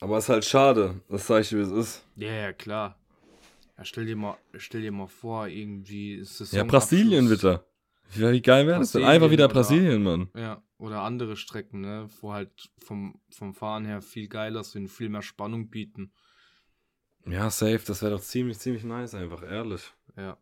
Aber 0.00 0.16
es 0.16 0.24
ist 0.24 0.28
halt 0.30 0.44
schade, 0.44 1.00
das 1.08 1.26
sag 1.26 1.42
ich, 1.42 1.52
wie 1.52 1.60
es 1.60 1.70
ist. 1.70 2.04
Ja, 2.16 2.32
ja, 2.32 2.52
klar. 2.52 2.96
Ja, 3.80 3.84
stell 3.86 4.04
dir 4.04 4.14
mal, 4.14 4.36
stell 4.58 4.82
dir 4.82 4.92
mal 4.92 5.06
vor, 5.06 5.48
irgendwie 5.48 6.12
ist 6.12 6.38
es. 6.42 6.52
Ja, 6.52 6.64
Brasilien 6.64 7.30
bitte. 7.30 7.64
Wie 8.10 8.42
geil 8.42 8.66
wäre 8.66 8.80
das 8.80 8.92
denn? 8.92 9.04
Einfach 9.04 9.30
wieder 9.30 9.46
oder, 9.46 9.54
Brasilien, 9.54 10.02
Mann. 10.02 10.28
Ja, 10.36 10.62
oder 10.76 11.00
andere 11.00 11.34
Strecken, 11.34 11.80
ne? 11.80 12.06
Wo 12.20 12.34
halt 12.34 12.70
vom, 12.76 13.18
vom 13.30 13.54
Fahren 13.54 13.86
her 13.86 14.02
viel 14.02 14.28
geiler 14.28 14.64
sind, 14.64 14.88
viel 14.88 15.08
mehr 15.08 15.22
Spannung 15.22 15.70
bieten. 15.70 16.12
Ja, 17.24 17.48
safe, 17.48 17.80
das 17.86 18.02
wäre 18.02 18.12
doch 18.12 18.20
ziemlich, 18.20 18.58
ziemlich 18.58 18.84
nice, 18.84 19.14
einfach, 19.14 19.42
ehrlich. 19.42 19.94
Ja. 20.14 20.36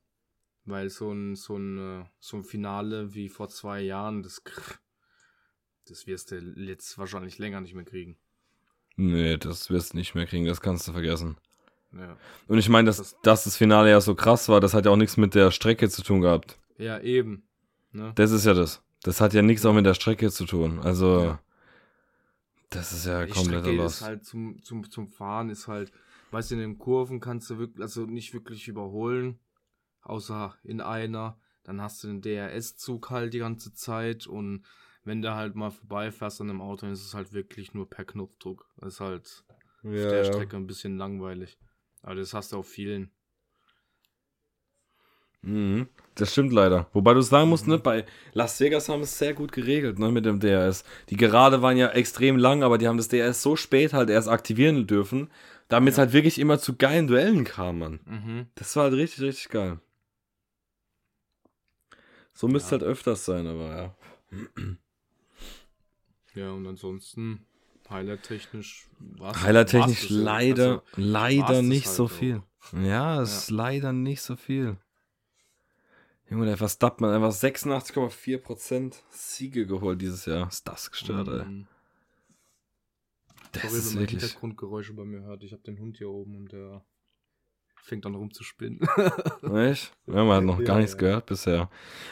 Weil 0.64 0.90
so 0.90 1.12
ein, 1.12 1.36
so 1.36 1.56
ein, 1.56 1.78
äh, 1.78 2.04
so 2.18 2.38
ein 2.38 2.42
Finale 2.42 3.14
wie 3.14 3.28
vor 3.28 3.48
zwei 3.48 3.82
Jahren, 3.82 4.24
das, 4.24 4.42
das 5.86 6.08
wirst 6.08 6.32
du 6.32 6.38
jetzt 6.56 6.98
wahrscheinlich 6.98 7.38
länger 7.38 7.60
nicht 7.60 7.74
mehr 7.74 7.84
kriegen. 7.84 8.18
Nee, 8.96 9.36
das 9.36 9.70
wirst 9.70 9.92
du 9.92 9.96
nicht 9.96 10.16
mehr 10.16 10.26
kriegen, 10.26 10.46
das 10.46 10.60
kannst 10.60 10.88
du 10.88 10.92
vergessen. 10.92 11.36
Ja. 11.92 12.16
Und 12.46 12.58
ich 12.58 12.68
meine, 12.68 12.86
dass, 12.86 12.98
das, 12.98 13.16
dass 13.22 13.44
das 13.44 13.56
Finale 13.56 13.90
ja 13.90 14.00
so 14.00 14.14
krass 14.14 14.48
war, 14.48 14.60
das 14.60 14.74
hat 14.74 14.84
ja 14.84 14.90
auch 14.90 14.96
nichts 14.96 15.16
mit 15.16 15.34
der 15.34 15.50
Strecke 15.50 15.88
zu 15.88 16.02
tun 16.02 16.20
gehabt. 16.20 16.58
Ja, 16.76 17.00
eben. 17.00 17.48
Ne? 17.92 18.12
Das 18.14 18.30
ist 18.30 18.44
ja 18.44 18.54
das. 18.54 18.82
Das 19.02 19.20
hat 19.20 19.32
ja 19.32 19.42
nichts 19.42 19.64
auch 19.64 19.72
mit 19.72 19.86
der 19.86 19.94
Strecke 19.94 20.30
zu 20.30 20.44
tun. 20.44 20.80
Also, 20.80 21.24
ja. 21.24 21.40
Das 22.70 22.92
ist 22.92 23.06
ja 23.06 23.24
Die 23.24 23.32
komplett 23.32 23.60
Strecke 23.60 23.82
ist 23.82 24.02
halt 24.02 24.24
zum, 24.24 24.62
zum, 24.62 24.90
zum 24.90 25.08
Fahren 25.08 25.48
ist 25.48 25.68
halt, 25.68 25.90
weißt 26.32 26.50
du, 26.50 26.56
in 26.56 26.60
den 26.60 26.78
Kurven 26.78 27.20
kannst 27.20 27.48
du 27.48 27.58
wirklich, 27.58 27.80
also 27.80 28.04
nicht 28.04 28.34
wirklich 28.34 28.68
überholen, 28.68 29.38
außer 30.02 30.54
in 30.64 30.80
einer. 30.80 31.38
Dann 31.64 31.80
hast 31.80 32.02
du 32.02 32.08
den 32.08 32.20
DRS-Zug 32.22 33.10
halt 33.10 33.32
die 33.32 33.38
ganze 33.38 33.72
Zeit 33.72 34.26
und 34.26 34.64
wenn 35.04 35.22
du 35.22 35.34
halt 35.34 35.54
mal 35.54 35.70
vorbeifährst 35.70 36.40
an 36.40 36.50
einem 36.50 36.60
Auto, 36.60 36.82
dann 36.82 36.92
ist 36.92 37.04
es 37.04 37.14
halt 37.14 37.32
wirklich 37.32 37.72
nur 37.72 37.88
per 37.88 38.04
Knopfdruck. 38.04 38.66
Das 38.76 38.94
ist 38.94 39.00
halt 39.00 39.44
auf 39.82 39.90
ja, 39.92 40.08
der 40.08 40.24
ja. 40.24 40.24
Strecke 40.24 40.56
ein 40.56 40.66
bisschen 40.66 40.98
langweilig. 40.98 41.58
Aber 42.08 42.14
das 42.14 42.32
hast 42.32 42.52
du 42.52 42.56
auf 42.56 42.66
vielen. 42.66 43.10
Mhm. 45.42 45.88
Das 46.14 46.32
stimmt 46.32 46.54
leider. 46.54 46.88
Wobei 46.94 47.12
du 47.12 47.20
sagen 47.20 47.50
musst, 47.50 47.66
Mhm. 47.66 47.74
ne, 47.74 47.78
bei 47.80 48.06
Las 48.32 48.58
Vegas 48.60 48.88
haben 48.88 49.02
es 49.02 49.18
sehr 49.18 49.34
gut 49.34 49.52
geregelt, 49.52 49.98
ne, 49.98 50.10
mit 50.10 50.24
dem 50.24 50.40
DRS. 50.40 50.84
Die 51.10 51.18
Gerade 51.18 51.60
waren 51.60 51.76
ja 51.76 51.88
extrem 51.90 52.38
lang, 52.38 52.62
aber 52.62 52.78
die 52.78 52.88
haben 52.88 52.96
das 52.96 53.08
DRS 53.08 53.42
so 53.42 53.56
spät 53.56 53.92
halt 53.92 54.08
erst 54.08 54.26
aktivieren 54.28 54.86
dürfen, 54.86 55.30
damit 55.68 55.92
es 55.92 55.96
Ja. 55.98 56.04
halt 56.04 56.14
wirklich 56.14 56.38
immer 56.38 56.58
zu 56.58 56.76
geilen 56.76 57.08
Duellen 57.08 57.44
kam, 57.44 57.80
Mann. 57.80 58.00
Mhm. 58.06 58.46
Das 58.54 58.74
war 58.74 58.84
halt 58.84 58.94
richtig, 58.94 59.20
richtig 59.24 59.50
geil. 59.50 59.78
So 62.32 62.48
müsste 62.48 62.76
Ja. 62.76 62.80
halt 62.80 62.90
öfters 62.90 63.26
sein, 63.26 63.46
aber 63.46 63.94
ja. 64.32 64.56
Ja, 66.34 66.52
und 66.52 66.66
ansonsten 66.66 67.44
Highlight-technisch 67.90 68.88
Highlight-technisch 69.22 70.02
war's 70.02 70.08
das 70.08 70.10
ja. 70.10 70.22
leider, 70.24 70.70
Also, 70.70 70.82
leider 70.96 71.62
nicht 71.62 71.86
halt 71.86 71.96
so 71.96 72.04
auch. 72.04 72.10
viel. 72.10 72.42
Ja, 72.72 73.22
es 73.22 73.30
Ja. 73.32 73.38
ist 73.38 73.50
leider 73.50 73.92
nicht 73.92 74.22
so 74.22 74.36
viel. 74.36 74.76
Junge, 76.30 76.44
der 76.46 76.58
Verstappen 76.58 77.06
hat 77.06 77.14
einfach 77.14 77.32
86,4% 77.32 79.02
Siege 79.10 79.66
geholt 79.66 80.00
dieses 80.02 80.26
Jahr. 80.26 80.48
Ist 80.48 80.68
das 80.68 80.90
gestört, 80.90 81.28
ey. 81.28 81.44
Mhm. 81.44 81.66
Das 83.52 83.62
Sorry, 83.62 83.74
ist 83.78 83.86
wenn 83.88 83.94
man 83.94 84.00
wirklich. 84.02 84.22
Hintergrundgeräusche 84.22 84.92
bei 84.92 85.04
mir 85.04 85.22
hört. 85.22 85.42
Ich 85.42 85.52
habe 85.52 85.62
den 85.62 85.78
Hund 85.78 85.96
hier 85.96 86.10
oben 86.10 86.36
und 86.36 86.52
der 86.52 86.84
fängt 87.82 88.04
an 88.04 88.14
rumzuspinnen. 88.14 88.80
Echt? 89.54 89.96
Ja, 90.06 90.24
man 90.24 90.36
hat 90.36 90.44
noch 90.44 90.58
Ja, 90.60 90.66
gar 90.66 90.76
nichts 90.76 90.92
ja. 90.92 90.98
gehört 90.98 91.24
bisher. 91.26 91.70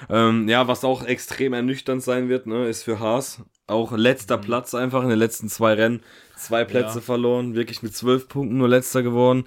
Ähm, 0.09 0.49
ja, 0.49 0.67
was 0.67 0.85
auch 0.85 1.03
extrem 1.05 1.53
ernüchternd 1.53 2.03
sein 2.03 2.31
wird, 2.31 2.47
ne, 2.47 2.67
ist 2.69 2.85
für 2.85 2.99
Haas. 2.99 3.43
Auch 3.67 3.93
letzter 3.93 4.37
Mhm. 4.37 4.43
Platz 4.43 4.75
einfach 4.75 5.03
in 5.03 5.09
den 5.09 5.19
letzten 5.19 5.49
zwei 5.49 5.75
Rennen. 5.75 6.01
Zwei 6.37 6.65
Plätze 6.65 6.97
Ja. 6.97 7.01
verloren, 7.01 7.55
wirklich 7.55 7.83
mit 7.83 7.97
zwölf 7.97 8.29
Punkten 8.29 8.59
nur 8.59 8.69
letzter 8.69 9.03
geworden. 9.03 9.45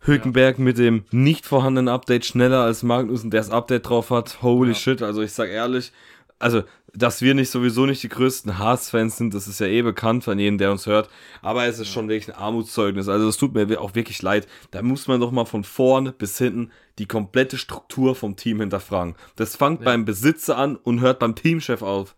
Hülkenberg 0.00 0.58
mit 0.58 0.76
dem 0.76 1.04
nicht 1.12 1.46
vorhandenen 1.46 1.88
Update 1.88 2.26
schneller 2.26 2.60
als 2.64 2.82
Magnussen, 2.82 3.30
der 3.30 3.40
das 3.40 3.50
Update 3.50 3.88
drauf 3.88 4.10
hat. 4.10 4.42
Holy 4.42 4.70
Ja. 4.72 4.74
shit, 4.74 5.02
also 5.02 5.22
ich 5.22 5.32
sag 5.32 5.48
ehrlich, 5.48 5.92
also, 6.38 6.62
dass 6.92 7.22
wir 7.22 7.34
nicht 7.34 7.50
sowieso 7.50 7.86
nicht 7.86 8.02
die 8.02 8.08
größten 8.08 8.58
Haas-Fans 8.58 9.16
sind, 9.16 9.32
das 9.34 9.48
ist 9.48 9.60
ja 9.60 9.66
eh 9.66 9.82
bekannt 9.82 10.24
von 10.24 10.38
jedem, 10.38 10.58
der 10.58 10.70
uns 10.72 10.86
hört. 10.86 11.08
Aber 11.40 11.64
es 11.64 11.78
ist 11.78 11.88
schon 11.88 12.08
wirklich 12.08 12.34
ein 12.36 12.40
Armutszeugnis. 12.40 13.08
Also, 13.08 13.28
es 13.28 13.36
tut 13.36 13.54
mir 13.54 13.80
auch 13.80 13.94
wirklich 13.94 14.20
leid. 14.20 14.46
Da 14.72 14.82
muss 14.82 15.08
man 15.08 15.20
doch 15.20 15.30
mal 15.30 15.44
von 15.46 15.64
vorne 15.64 16.12
bis 16.12 16.36
hinten 16.38 16.70
die 16.98 17.06
komplette 17.06 17.56
Struktur 17.56 18.14
vom 18.14 18.36
Team 18.36 18.60
hinterfragen. 18.60 19.14
Das 19.36 19.56
fängt 19.56 19.80
Ja. 19.80 19.84
beim 19.86 20.04
Besitzer 20.04 20.58
an 20.58 20.76
und 20.76 21.00
hört 21.00 21.18
beim 21.18 21.34
Teamchef 21.34 21.82
auf. 21.82 22.14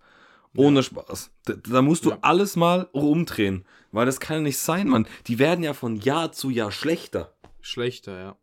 Ohne 0.59 0.83
Spaß. 0.83 1.31
Da, 1.45 1.55
da 1.55 1.83
musst 1.83 2.05
du 2.05 2.11
Ja. 2.11 2.19
alles 2.23 2.57
mal 2.57 2.89
umdrehen. 2.93 3.65
Weil 3.93 4.07
das 4.07 4.21
kann 4.21 4.37
ja 4.39 4.43
nicht 4.43 4.59
sein, 4.59 4.89
Mann. 4.89 5.07
Die 5.27 5.39
werden 5.39 5.63
ja 5.65 5.73
von 5.75 5.97
Jahr 5.97 6.33
zu 6.33 6.51
Jahr 6.51 6.71
schlechter. 6.73 7.35
Schlechter, 7.61 8.19
ja. 8.19 8.37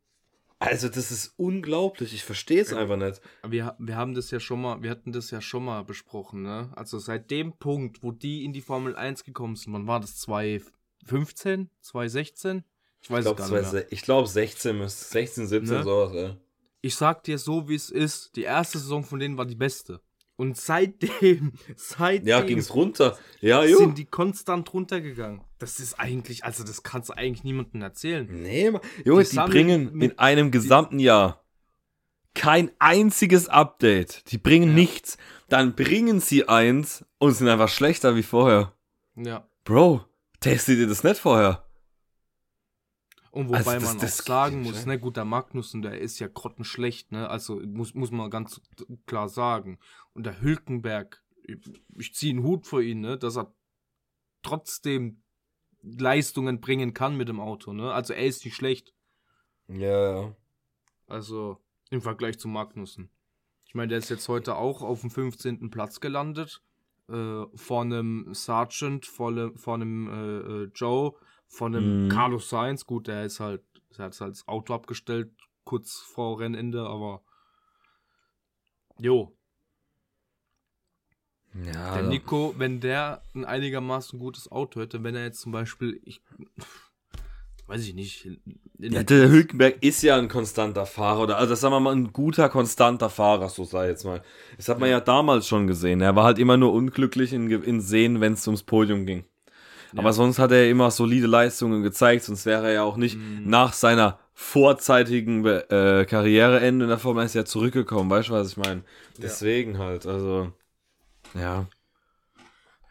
Also, 0.59 0.87
das 0.87 1.11
ist 1.11 1.33
unglaublich. 1.37 2.13
Ich 2.13 2.23
verstehe 2.23 2.61
es 2.61 2.71
einfach 2.71 2.95
nicht. 2.95 3.19
Wir, 3.45 3.75
wir 3.79 3.95
haben 3.97 4.13
das 4.13 4.31
ja 4.31 4.39
schon 4.39 4.61
mal, 4.61 4.81
wir 4.81 4.89
hatten 4.91 5.11
das 5.11 5.29
ja 5.31 5.41
schon 5.41 5.65
mal 5.65 5.83
besprochen, 5.83 6.41
ne? 6.43 6.71
Also 6.75 6.99
seit 6.99 7.29
dem 7.31 7.53
Punkt, 7.57 8.01
wo 8.01 8.11
die 8.13 8.45
in 8.45 8.53
die 8.53 8.61
Formel 8.61 8.95
1 8.95 9.25
gekommen 9.25 9.57
sind, 9.57 9.73
wann 9.73 9.87
war 9.87 9.99
das? 9.99 10.15
2015? 10.19 11.69
2016? 11.81 12.63
Ich 13.01 13.09
weiß 13.11 13.25
Ich 13.25 13.31
es 13.31 13.35
glaube, 13.35 13.51
gar 13.51 13.61
nicht 13.61 13.73
mehr. 13.73 13.91
ich 13.91 14.01
glaub 14.03 14.27
16 14.27 14.77
müsste 14.77 15.05
16, 15.05 15.47
17, 15.47 15.77
Ne? 15.77 15.83
sowas, 15.83 16.13
ja. 16.15 16.37
Ich 16.81 16.95
sag 16.95 17.23
dir 17.23 17.37
so, 17.37 17.67
wie 17.67 17.75
es 17.75 17.89
ist. 17.89 18.35
Die 18.35 18.43
erste 18.43 18.77
Saison 18.79 19.03
von 19.03 19.19
denen 19.19 19.37
war 19.37 19.45
die 19.45 19.55
beste. 19.55 19.99
Und 20.43 20.57
seitdem, 20.57 21.53
seitdem 21.77 22.27
Ja, 22.27 22.41
ging 22.41 22.57
es 22.57 22.75
runter. 22.75 23.17
Ja, 23.39 23.63
jo. 23.63 23.77
sind 23.77 23.97
die 23.97 24.05
konstant 24.05 24.73
runtergegangen. 24.73 25.41
Das 25.57 25.79
ist 25.79 25.97
eigentlich, 25.99 26.43
also 26.43 26.63
das 26.65 26.83
kannst 26.83 27.09
du 27.09 27.13
eigentlich 27.13 27.45
niemandem 27.45 27.81
erzählen. 27.81 28.27
Nee. 28.29 28.71
Junge, 29.05 29.23
Die 29.23 29.29
die, 29.29 29.37
bringen 29.37 30.01
in 30.01 30.19
einem 30.19 30.51
gesamten 30.51 30.99
Jahr 30.99 31.39
kein 32.35 32.71
einziges 32.79 33.47
Update. 33.47 34.29
Die 34.31 34.37
bringen 34.37 34.69
Ja. 34.69 34.75
nichts. 34.75 35.17
Dann 35.49 35.75
bringen 35.75 36.19
sie 36.19 36.47
eins 36.49 37.05
und 37.19 37.33
sind 37.33 37.47
einfach 37.47 37.69
schlechter 37.69 38.15
wie 38.15 38.23
vorher. 38.23 38.73
Ja. 39.15 39.47
Bro, 39.63 40.01
testet 40.41 40.79
ihr 40.79 40.87
das 40.87 41.03
nicht 41.03 41.19
vorher? 41.19 41.63
Und 43.33 43.47
wobei 43.47 43.57
Also 43.57 43.71
das- 43.71 43.83
man 43.83 43.97
das 43.99 44.19
auch 44.21 44.25
sagen 44.27 44.61
muss, 44.61 44.85
ne, 44.85 44.99
gut, 44.99 45.17
der 45.17 45.25
Magnussen, 45.25 45.81
der 45.81 45.99
ist 45.99 46.19
ja 46.19 46.27
grottenschlecht, 46.27 47.11
ne, 47.11 47.27
also 47.29 47.55
muss, 47.65 47.95
muss 47.95 48.11
man 48.11 48.29
ganz 48.29 48.61
klar 49.07 49.27
sagen. 49.27 49.79
Und 50.13 50.27
der 50.27 50.39
Hülkenberg, 50.39 51.23
ich, 51.43 51.57
ich 51.97 52.13
ziehe 52.13 52.33
einen 52.35 52.43
Hut 52.43 52.67
vor 52.67 52.81
ihn, 52.81 53.01
ne, 53.01 53.17
dass 53.17 53.35
er 53.37 53.51
trotzdem 54.43 55.23
Leistungen 55.81 56.61
bringen 56.61 56.93
kann 56.93 57.17
mit 57.17 57.27
dem 57.27 57.39
Auto, 57.39 57.73
ne, 57.73 57.91
also 57.91 58.13
er 58.13 58.25
ist 58.27 58.45
nicht 58.45 58.55
schlecht, 58.55 58.93
Ja, 59.67 60.21
ja. 60.21 60.35
also 61.07 61.57
im 61.89 62.01
Vergleich 62.01 62.37
zu 62.39 62.47
Magnussen. 62.47 63.09
Ich 63.65 63.73
meine, 63.73 63.87
der 63.89 63.97
ist 63.97 64.09
jetzt 64.09 64.29
heute 64.29 64.55
auch 64.57 64.83
auf 64.83 65.01
dem 65.01 65.09
15. 65.09 65.71
Platz 65.71 65.99
gelandet, 65.99 66.61
äh, 67.09 67.43
vor 67.55 67.81
einem 67.81 68.31
Sergeant, 68.33 69.07
vor, 69.07 69.51
vor 69.57 69.73
einem 69.73 70.07
äh, 70.07 70.37
äh, 70.65 70.71
Joe, 70.75 71.13
von 71.53 71.75
einem 71.75 72.05
Mhm. 72.05 72.09
Carlos 72.09 72.49
Sainz. 72.49 72.85
Gut, 72.85 73.07
der 73.07 73.25
ist 73.25 73.39
halt, 73.39 73.61
der 73.97 74.05
hat 74.05 74.19
halt 74.19 74.31
das 74.31 74.47
Auto 74.47 74.73
abgestellt, 74.73 75.31
kurz 75.63 75.99
vor 75.99 76.39
Rennende, 76.39 76.81
aber 76.87 77.21
jo, 78.97 79.35
Ja, 81.65 81.93
der 81.93 82.03
Nico, 82.09 82.55
wenn 82.57 82.79
der 82.79 83.21
ein 83.35 83.45
einigermaßen 83.45 84.17
gutes 84.17 84.51
Auto 84.51 84.81
hätte, 84.81 85.03
wenn 85.03 85.15
er 85.15 85.25
jetzt 85.25 85.39
zum 85.41 85.51
Beispiel, 85.51 86.01
ich 86.03 86.21
weiß 87.67 87.85
ich 87.87 87.93
nicht, 87.93 88.27
Ja, 88.79 89.03
der 89.03 89.29
Hülkenberg 89.29 89.81
ist 89.83 90.01
ja 90.01 90.17
ein 90.17 90.29
konstanter 90.29 90.87
Fahrer, 90.87 91.21
oder 91.21 91.37
also 91.37 91.53
sagen 91.53 91.73
wir 91.75 91.79
mal 91.79 91.95
ein 91.95 92.11
guter, 92.11 92.49
konstanter 92.49 93.09
Fahrer, 93.11 93.49
so 93.49 93.63
sei 93.63 93.89
jetzt 93.89 94.03
mal. 94.03 94.23
Das 94.57 94.67
hat 94.67 94.79
man 94.79 94.89
ja 94.89 94.99
damals 94.99 95.47
schon 95.47 95.67
gesehen. 95.67 96.01
Er 96.01 96.15
war 96.15 96.23
halt 96.25 96.39
immer 96.39 96.57
nur 96.57 96.73
unglücklich 96.73 97.31
in, 97.31 97.49
in 97.49 97.79
Sehen, 97.81 98.19
wenn 98.19 98.33
es 98.33 98.47
ums 98.47 98.63
Podium 98.63 99.05
ging. 99.05 99.23
Aber 99.95 100.09
Ja. 100.09 100.13
sonst 100.13 100.39
hat 100.39 100.51
er 100.51 100.69
immer 100.69 100.89
solide 100.91 101.27
Leistungen 101.27 101.83
gezeigt, 101.83 102.23
sonst 102.23 102.45
wäre 102.45 102.67
er 102.67 102.73
ja 102.73 102.83
auch 102.83 102.97
nicht 102.97 103.17
Mhm. 103.17 103.49
nach 103.49 103.73
seiner 103.73 104.19
vorzeitigen 104.33 105.45
äh, 105.45 106.05
Karriereende 106.09 106.85
in 106.85 106.89
der 106.89 106.97
Formel 106.99 107.23
1 107.23 107.33
ja 107.35 107.45
zurückgekommen, 107.45 108.09
weißt 108.09 108.29
du, 108.29 108.33
was 108.33 108.49
ich 108.51 108.57
meine? 108.57 108.83
Deswegen 109.19 109.77
halt, 109.77 110.05
also, 110.07 110.51
ja. 111.35 111.67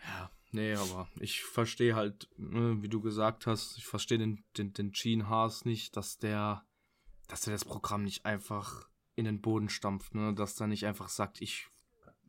Ja, 0.05 0.31
nee, 0.53 0.75
aber 0.75 1.09
ich 1.19 1.43
verstehe 1.43 1.95
halt, 1.97 2.29
ne, 2.37 2.77
wie 2.81 2.89
du 2.89 3.01
gesagt 3.01 3.47
hast, 3.47 3.77
ich 3.79 3.87
verstehe 3.87 4.19
den, 4.19 4.45
den, 4.57 4.73
den 4.73 4.93
Gene 4.93 5.29
Haas 5.29 5.65
nicht, 5.65 5.97
dass 5.97 6.19
der, 6.19 6.63
dass 7.29 7.47
er 7.47 7.53
das 7.53 7.65
Programm 7.65 8.05
nicht 8.05 8.25
einfach 8.25 8.89
in 9.17 9.25
den 9.25 9.41
Boden 9.41 9.69
stampft, 9.69 10.15
ne, 10.15 10.33
dass 10.35 10.61
er 10.61 10.69
nicht 10.69 10.87
einfach 10.87 11.09
sagt, 11.09 11.41
ich 11.43 11.67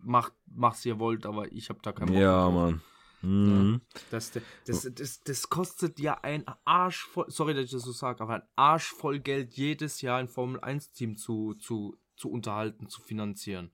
mach, 0.02 0.32
mach's 0.48 0.86
ihr 0.86 1.00
wollt, 1.00 1.26
aber 1.26 1.52
ich 1.52 1.70
hab 1.70 1.82
da 1.84 1.92
keinen 1.92 2.08
Bock 2.08 2.18
Ja. 2.18 2.50
Mann. 2.50 2.82
Mhm. 3.24 3.82
Das, 4.12 4.32
das, 4.66 4.90
das, 4.94 5.22
das 5.24 5.50
kostet 5.50 6.00
ja 6.00 6.20
ein 6.22 6.44
Arsch 6.66 7.06
voll, 7.06 7.26
sorry, 7.30 7.54
dass 7.54 7.66
ich 7.66 7.72
das 7.72 7.84
so 7.84 7.92
sage, 7.92 8.22
aber 8.22 8.36
ein 8.36 8.44
Arsch 8.56 8.88
voll 8.92 9.20
Geld 9.20 9.54
jedes 9.54 10.02
Jahr 10.02 10.20
ein 10.20 10.28
Formel 10.28 10.60
1 10.60 10.92
Team 10.92 11.16
zu, 11.18 11.54
zu, 11.56 11.98
zu 12.18 12.30
unterhalten, 12.30 12.90
zu 12.90 13.02
finanzieren. 13.02 13.72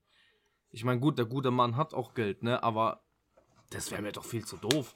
Ich 0.71 0.83
meine, 0.83 0.99
gut, 0.99 1.17
der 1.17 1.25
gute 1.25 1.49
Mann 1.51 1.75
hat 1.75 1.93
auch 1.95 2.13
Geld, 2.13 2.43
ne, 2.43 2.61
aber 2.61 3.01
das 3.71 3.89
wäre 3.91 4.01
mir 4.03 4.11
doch 4.11 4.25
viel 4.25 4.45
zu 4.45 4.57
doof. 4.57 4.95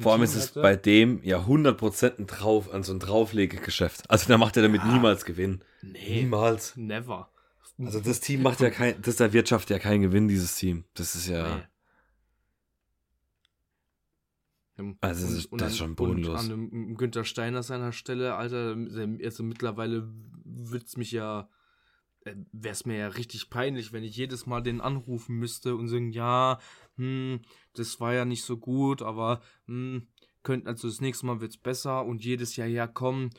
Vor 0.00 0.12
allem 0.12 0.22
ist 0.22 0.34
es 0.34 0.50
hätte. 0.50 0.62
bei 0.62 0.76
dem 0.76 1.22
ja 1.22 1.38
100% 1.40 2.18
ein 2.18 2.26
Drauf, 2.26 2.72
also 2.72 2.92
ein 2.92 3.00
Drauflegegeschäft. 3.00 4.08
Also 4.10 4.28
da 4.28 4.36
macht 4.36 4.56
er 4.56 4.62
damit 4.62 4.82
Ja. 4.82 4.92
niemals 4.92 5.24
Gewinn. 5.24 5.62
Nee, 5.82 6.22
Niemals. 6.22 6.76
never. 6.76 7.30
Also 7.78 8.00
das 8.00 8.20
Team 8.20 8.42
macht 8.42 8.60
ja 8.60 8.70
kein, 8.70 9.00
das 9.02 9.18
erwirtschaftet 9.20 9.70
ja 9.70 9.78
keinen 9.78 10.02
Gewinn, 10.02 10.28
dieses 10.28 10.54
Team. 10.56 10.84
Das 10.94 11.14
ist 11.14 11.28
ja. 11.28 11.56
Nee. 11.56 11.62
Also, 15.00 15.26
das 15.26 15.34
ist- 15.36 15.48
das 15.52 15.72
ist 15.72 15.78
schon 15.78 15.94
bodenlos. 15.94 16.28
Und 16.44 16.52
an 16.52 16.52
einem 16.72 16.96
Günther 16.96 17.24
Steiner 17.24 17.62
seiner 17.62 17.92
Stelle, 17.92 18.34
Alter, 18.34 18.76
also 19.22 19.42
mittlerweile 19.42 20.08
wird's 20.44 20.96
mich 20.96 21.12
ja, 21.12 21.48
wäre 22.24 22.72
es 22.72 22.86
mir 22.86 22.96
ja 22.96 23.08
richtig 23.08 23.50
peinlich, 23.50 23.92
wenn 23.92 24.02
ich 24.02 24.16
jedes 24.16 24.46
Mal 24.46 24.62
den 24.62 24.80
anrufen 24.80 25.36
müsste 25.36 25.76
und 25.76 25.88
sagen, 25.88 26.10
ja, 26.10 26.58
hm, 26.96 27.40
das 27.74 28.00
war 28.00 28.14
ja 28.14 28.24
nicht 28.24 28.44
so 28.44 28.56
gut, 28.56 29.02
aber 29.02 29.42
hm, 29.66 30.08
könnt, 30.42 30.66
also 30.66 30.88
das 30.88 31.00
nächste 31.00 31.26
Mal 31.26 31.40
wird's 31.40 31.56
besser 31.58 32.04
und 32.04 32.24
jedes 32.24 32.56
Jahr, 32.56 32.66
ja 32.68 32.86
komm, 32.86 33.30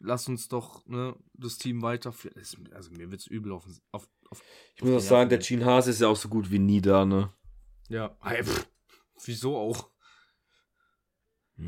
lass 0.00 0.28
uns 0.28 0.48
doch 0.48 0.86
ne, 0.86 1.16
das 1.34 1.56
Team 1.58 1.82
weiterführen. 1.82 2.40
Also 2.72 2.90
mir 2.92 3.10
wird's 3.10 3.26
übel 3.26 3.52
auf, 3.52 3.66
auf, 3.90 4.08
auf 4.30 4.42
Ich 4.76 4.82
muss 4.84 4.92
auch 5.04 5.08
sagen, 5.08 5.30
der 5.30 5.38
Gene 5.38 5.64
Haas 5.64 5.86
ist 5.86 6.00
ja 6.00 6.08
auch 6.08 6.16
so 6.16 6.28
gut 6.28 6.50
wie 6.50 6.58
nie 6.58 6.80
da, 6.80 7.04
ne? 7.04 7.32
Ja, 7.88 8.16
hey, 8.20 8.42
pff, 8.44 8.68
wieso 9.24 9.56
auch? 9.56 9.88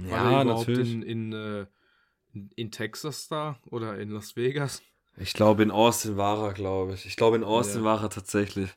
War 0.03 0.17
Ja, 0.19 0.31
der 0.31 0.43
überhaupt 0.43 0.69
natürlich. 0.69 0.93
In, 0.93 1.03
in, 1.03 1.33
äh, 1.33 1.67
in- 2.57 2.71
Texas 2.71 3.29
da 3.29 3.59
oder 3.71 3.99
in 3.99 4.11
Las 4.11 4.37
Vegas? 4.37 4.83
Ich 5.17 5.33
glaube, 5.33 5.63
in 5.63 5.71
Austin 5.71 6.17
war 6.17 6.45
er, 6.49 6.53
glaube 6.53 6.95
ich. 6.95 7.07
Ich 7.07 7.17
glaube, 7.17 7.37
in 7.37 7.45
Austin 7.45 7.81
Ja. 7.83 7.85
war 7.85 8.03
er 8.03 8.11
tatsächlich. 8.11 8.71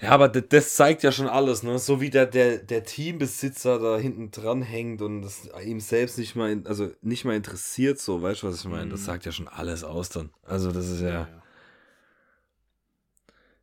Ja, 0.00 0.10
aber 0.12 0.28
das 0.28 0.76
zeigt 0.76 1.02
ja 1.02 1.12
schon 1.12 1.26
alles, 1.26 1.62
ne? 1.62 1.78
So 1.78 2.00
wie 2.00 2.08
der, 2.10 2.24
der, 2.26 2.58
der 2.58 2.84
Teambesitzer 2.84 3.78
da 3.78 3.98
hinten 3.98 4.30
dran 4.30 4.62
hängt 4.62 5.02
und 5.02 5.20
das 5.22 5.48
ihm 5.64 5.80
selbst 5.80 6.16
nicht 6.18 6.34
mal, 6.36 6.50
in, 6.50 6.66
also 6.66 6.90
nicht 7.02 7.24
mal 7.26 7.36
interessiert, 7.36 7.98
so, 7.98 8.22
weißt 8.22 8.42
du, 8.42 8.46
was 8.48 8.60
ich 8.60 8.64
meine? 8.64 8.90
Das 8.90 9.00
Mhm. 9.00 9.04
sagt 9.04 9.26
ja 9.26 9.32
schon 9.32 9.48
alles 9.48 9.84
aus 9.84 10.08
dann. 10.08 10.30
Also, 10.42 10.72
das 10.72 10.88
ist 10.88 11.02
ja. 11.02 11.28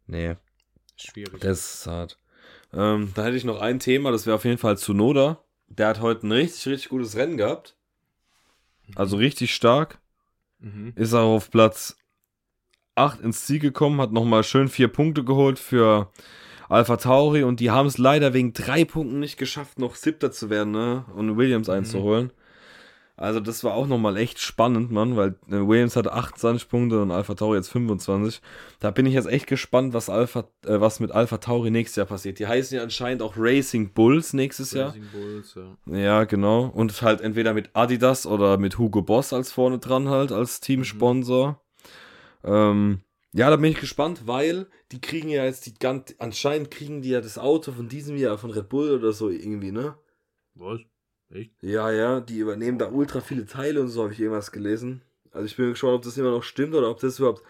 Nee, 0.06 0.36
Schwierig. 0.96 1.42
das 1.42 1.76
ist 1.76 1.88
hart. 1.88 2.20
Ähm, 2.74 3.12
da 3.16 3.26
hätte 3.26 3.36
ich 3.38 3.44
noch 3.44 3.60
ein 3.60 3.80
Thema, 3.80 4.12
das 4.12 4.26
wäre 4.26 4.36
auf 4.36 4.46
jeden 4.46 4.58
Fall 4.58 4.78
Tsunoda. 4.78 5.44
Der 5.68 5.88
hat 5.90 6.02
heute 6.02 6.28
ein 6.28 6.32
richtig, 6.32 6.68
richtig 6.68 6.90
gutes 6.90 7.16
Rennen 7.16 7.38
gehabt. 7.38 7.76
Also 8.96 9.18
richtig 9.18 9.54
stark. 9.54 10.00
Mhm. 10.60 10.94
ist 10.96 11.14
er 11.14 11.22
auf 11.22 11.52
Platz 11.52 11.98
8 12.96 13.22
ins 13.22 13.46
Ziel 13.46 13.60
gekommen, 13.60 14.02
hat 14.02 14.12
nochmal 14.12 14.44
schön 14.44 14.70
vier 14.70 14.88
Punkte 14.88 15.24
geholt 15.24 15.60
für 15.60 16.12
Alpha 16.68 16.98
Tauri 16.98 17.44
und 17.44 17.60
die 17.60 17.70
haben 17.70 17.86
es 17.86 17.98
leider 17.98 18.34
wegen 18.34 18.54
drei 18.54 18.84
Punkten 18.84 19.20
nicht 19.20 19.38
geschafft, 19.38 19.80
noch 19.80 19.96
Siebter 19.96 20.32
zu 20.32 20.50
werden 20.50 20.72
ne? 20.72 21.06
und 21.16 21.38
Williams 21.38 21.70
einzuholen. 21.70 22.32
Also 23.20 23.40
das 23.40 23.64
war 23.64 23.74
auch 23.74 23.88
nochmal 23.88 24.16
echt 24.16 24.38
spannend, 24.40 24.92
Mann, 24.92 25.18
weil 25.18 25.30
äh, 25.48 25.68
Williams 25.68 25.96
hatte 25.96 26.14
28 26.14 26.70
Punkte 26.70 27.02
und 27.02 27.10
Alpha 27.10 27.34
Tauri 27.34 27.58
jetzt 27.58 27.70
25. 27.70 28.42
Da 28.80 28.92
bin 28.92 29.08
ich 29.08 29.16
jetzt 29.16 29.28
echt 29.28 29.48
gespannt, 29.48 29.96
was, 29.96 30.08
Alpha, 30.08 30.42
äh, 30.64 30.80
was 30.80 31.00
mit 31.00 31.12
Alpha 31.12 31.40
Tauri 31.40 31.72
nächstes 31.72 31.96
Jahr 31.96 32.06
passiert. 32.06 32.38
Die 32.38 32.46
heißen 32.46 32.78
ja 32.78 32.84
anscheinend 32.84 33.24
auch 33.24 33.34
Racing 33.36 33.92
Bulls 33.92 34.34
nächstes 34.34 34.72
Jahr. 34.72 34.90
Racing 34.90 35.08
Bulls, 35.12 35.56
ja. 35.56 35.98
Ja, 35.98 36.24
genau. 36.26 36.66
Und 36.68 37.02
halt 37.02 37.22
entweder 37.22 37.56
mit 37.56 37.72
Adidas 37.74 38.28
oder 38.28 38.60
mit 38.60 38.78
Hugo 38.78 39.02
Boss 39.02 39.34
als 39.34 39.52
vorne 39.52 39.80
dran 39.80 40.10
halt, 40.10 40.32
als 40.32 40.60
Teamsponsor. 40.60 41.60
Ähm, 42.44 43.02
ja, 43.34 43.50
da 43.50 43.56
bin 43.56 43.72
ich 43.72 43.80
gespannt, 43.80 44.28
weil 44.28 44.68
die 44.92 45.02
kriegen 45.02 45.30
ja 45.30 45.44
jetzt 45.44 45.66
die 45.66 45.74
ganz, 45.74 46.14
anscheinend 46.20 46.70
kriegen 46.70 47.02
die 47.02 47.10
ja 47.10 47.22
das 47.22 47.40
Auto 47.40 47.72
von 47.72 47.90
diesem 47.90 48.16
Jahr 48.16 48.38
von 48.38 48.52
Red 48.52 48.70
Bull 48.70 48.92
oder 48.92 49.12
so 49.12 49.30
irgendwie, 49.30 49.72
ne? 49.72 49.96
Was? 50.54 50.82
Echt? 51.30 51.52
Ja, 51.62 51.92
ja, 51.92 52.20
die 52.20 52.38
übernehmen 52.38 52.80
da 52.80 52.90
ultra 52.90 53.22
viele 53.22 53.46
Teile 53.46 53.82
und 53.82 53.90
so, 53.90 54.04
habe 54.04 54.14
ich 54.14 54.20
irgendwas 54.20 54.52
gelesen. 54.52 55.02
Also 55.32 55.46
ich 55.46 55.56
bin 55.56 55.70
gespannt, 55.70 55.94
ob 55.94 56.02
das 56.04 56.18
immer 56.18 56.32
noch 56.32 56.44
stimmt 56.44 56.74
oder 56.74 56.90
ob 56.90 57.00
das 57.00 57.20
überhaupt 57.20 57.44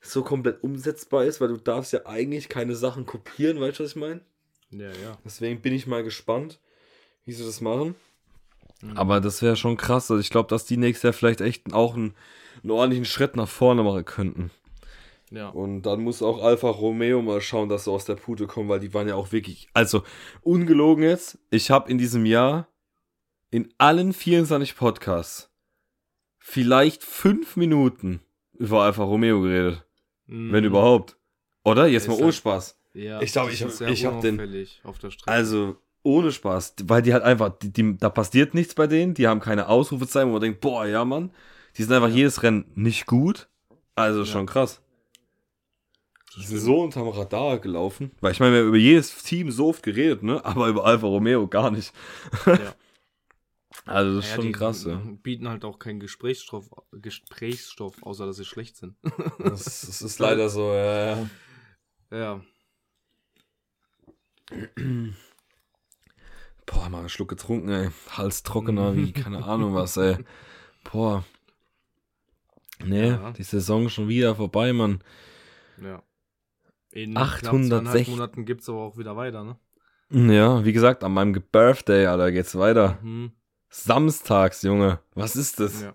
so 0.00 0.22
komplett 0.22 0.62
umsetzbar 0.62 1.24
ist, 1.24 1.40
weil 1.40 1.48
du 1.48 1.56
darfst 1.56 1.92
ja 1.92 2.06
eigentlich 2.06 2.48
keine 2.48 2.74
Sachen 2.74 3.06
kopieren, 3.06 3.60
weißt 3.60 3.80
du, 3.80 3.84
was 3.84 3.90
ich 3.90 3.96
meine? 3.96 4.20
Ja, 4.70 4.88
ja. 4.88 5.18
Deswegen 5.24 5.60
bin 5.60 5.72
ich 5.72 5.86
mal 5.86 6.02
gespannt, 6.02 6.58
wie 7.24 7.32
sie 7.32 7.44
das 7.44 7.60
machen. 7.60 7.94
Mhm. 8.82 8.96
Aber 8.96 9.20
das 9.20 9.42
wäre 9.42 9.56
schon 9.56 9.76
krass. 9.76 10.10
Also 10.10 10.20
ich 10.20 10.30
glaube, 10.30 10.48
dass 10.48 10.64
die 10.64 10.76
nächstes 10.76 11.02
Jahr 11.02 11.12
vielleicht 11.12 11.40
echt 11.40 11.72
auch 11.72 11.94
einen, 11.94 12.14
einen 12.62 12.70
ordentlichen 12.70 13.04
Schritt 13.04 13.36
nach 13.36 13.48
vorne 13.48 13.82
machen 13.82 14.04
könnten. 14.04 14.50
Ja. 15.30 15.48
Und 15.48 15.82
dann 15.82 16.02
muss 16.02 16.22
auch 16.22 16.42
Alfa 16.42 16.70
Romeo 16.70 17.20
mal 17.20 17.40
schauen, 17.40 17.68
dass 17.68 17.84
sie 17.84 17.90
aus 17.90 18.04
der 18.04 18.14
Pute 18.14 18.46
kommen, 18.46 18.68
weil 18.68 18.80
die 18.80 18.94
waren 18.94 19.08
ja 19.08 19.16
auch 19.16 19.32
wirklich. 19.32 19.68
Also, 19.74 20.04
ungelogen 20.42 21.02
jetzt, 21.02 21.38
ich 21.50 21.70
habe 21.70 21.90
in 21.90 21.98
diesem 21.98 22.26
Jahr 22.26 22.68
in 23.50 23.72
allen 23.78 24.12
24 24.12 24.76
Podcasts 24.76 25.50
vielleicht 26.38 27.02
fünf 27.02 27.56
Minuten 27.56 28.20
über 28.58 28.82
Alfa 28.82 29.02
Romeo 29.04 29.40
geredet. 29.40 29.84
Mhm. 30.26 30.52
Wenn 30.52 30.64
überhaupt. 30.64 31.16
Oder? 31.64 31.86
Jetzt 31.86 32.02
Ist 32.02 32.08
mal 32.08 32.14
halt- 32.14 32.24
ohne 32.24 32.32
Spaß. 32.32 32.78
Ja, 32.94 33.20
Ich 33.20 33.32
glaub, 33.32 33.48
die 33.48 33.54
ich 33.54 33.60
ich 33.62 34.04
hab 34.06 34.20
den- 34.20 34.36
unauffällig 34.36 34.80
auf 34.84 34.98
der 34.98 35.10
Strecke. 35.10 35.30
Also, 35.30 35.76
ohne 36.02 36.32
Spaß. 36.32 36.74
Weil 36.84 37.02
die 37.02 37.12
halt 37.12 37.24
einfach, 37.24 37.50
die, 37.58 37.72
die, 37.72 37.96
da 37.98 38.08
passiert 38.08 38.54
nichts 38.54 38.74
bei 38.74 38.86
denen. 38.86 39.14
Die 39.14 39.26
haben 39.28 39.40
keine 39.40 39.68
Ausrufezeichen, 39.68 40.28
wo 40.28 40.34
man 40.34 40.40
denkt, 40.42 40.60
boah, 40.60 40.86
ja, 40.86 41.04
Mann. 41.04 41.32
Die 41.76 41.82
sind 41.82 41.92
einfach 41.92 42.08
jedes 42.08 42.42
Rennen 42.42 42.70
nicht 42.74 43.06
gut. 43.06 43.48
Also 43.94 44.24
schon 44.24 44.46
krass. 44.46 44.80
Die 46.36 46.44
sind 46.44 46.58
so 46.60 46.80
unterm 46.82 47.08
Radar 47.08 47.58
gelaufen. 47.58 48.10
Weil 48.20 48.32
ich 48.32 48.40
meine, 48.40 48.52
wir 48.54 48.60
haben 48.60 48.68
über 48.68 48.76
jedes 48.76 49.22
Team 49.22 49.50
so 49.50 49.68
oft 49.68 49.82
geredet, 49.82 50.22
ne? 50.22 50.42
Aber 50.44 50.68
über 50.68 50.84
Alfa 50.84 51.06
Romeo 51.06 51.46
gar 51.48 51.70
nicht. 51.70 51.92
Ja. 52.46 52.74
Also 53.86 54.16
das 54.16 54.24
ist 54.26 54.30
Ja, 54.36 54.42
schon 54.42 54.52
krass, 54.52 54.84
ja. 54.84 54.96
bieten 55.22 55.48
halt 55.48 55.64
auch 55.64 55.78
keinen 55.78 56.00
Gesprächsstoff, 56.00 56.70
Gesprächsstoff, 56.92 58.02
außer 58.02 58.26
dass 58.26 58.36
sie 58.36 58.44
schlecht 58.44 58.76
sind. 58.76 58.96
Das, 59.38 59.64
das 59.86 60.02
ist 60.02 60.18
leider 60.18 60.48
so, 60.48 60.72
ja, 60.72 61.16
ja. 61.16 61.28
ja. 62.10 62.40
Boah, 66.66 66.88
mal 66.88 66.98
einen 67.00 67.08
Schluck 67.08 67.28
getrunken, 67.28 67.68
ey. 67.68 67.90
Hals 68.10 68.42
trockener 68.42 68.96
wie 68.96 69.12
keine 69.12 69.44
Ahnung 69.44 69.74
was, 69.74 69.96
ey. 69.96 70.18
Boah. 70.90 71.24
Nee, 72.84 73.10
Ja. 73.10 73.30
die 73.32 73.42
Saison 73.44 73.88
schon 73.88 74.08
wieder 74.08 74.34
vorbei, 74.34 74.72
Mann. 74.72 75.02
Ja. 75.80 76.02
In 76.90 77.16
860 77.16 78.06
knapp 78.06 78.16
Monaten 78.16 78.44
gibt 78.46 78.62
es 78.62 78.68
aber 78.68 78.80
auch 78.80 78.98
wieder 78.98 79.16
weiter, 79.16 79.44
ne? 79.44 79.58
Ja, 80.10 80.64
wie 80.64 80.72
gesagt, 80.72 81.02
an 81.04 81.12
meinem 81.12 81.32
Birthday, 81.32 82.06
Alter, 82.06 82.30
geht's 82.32 82.56
weiter. 82.56 82.98
Mhm. 83.02 83.32
Samstags, 83.68 84.62
Junge. 84.62 85.00
Was 85.14 85.36
ist 85.36 85.60
das? 85.60 85.82
Ja. 85.82 85.94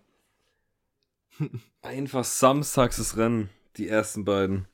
Einfach 1.81 2.23
samstags 2.23 2.97
das 2.97 3.17
Rennen. 3.17 3.49
Die 3.77 3.87
ersten 3.87 4.25
beiden. 4.25 4.67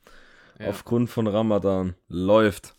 Ja. 0.59 0.69
Aufgrund 0.69 1.09
von 1.09 1.27
Ramadan. 1.27 1.95
Läuft. 2.07 2.75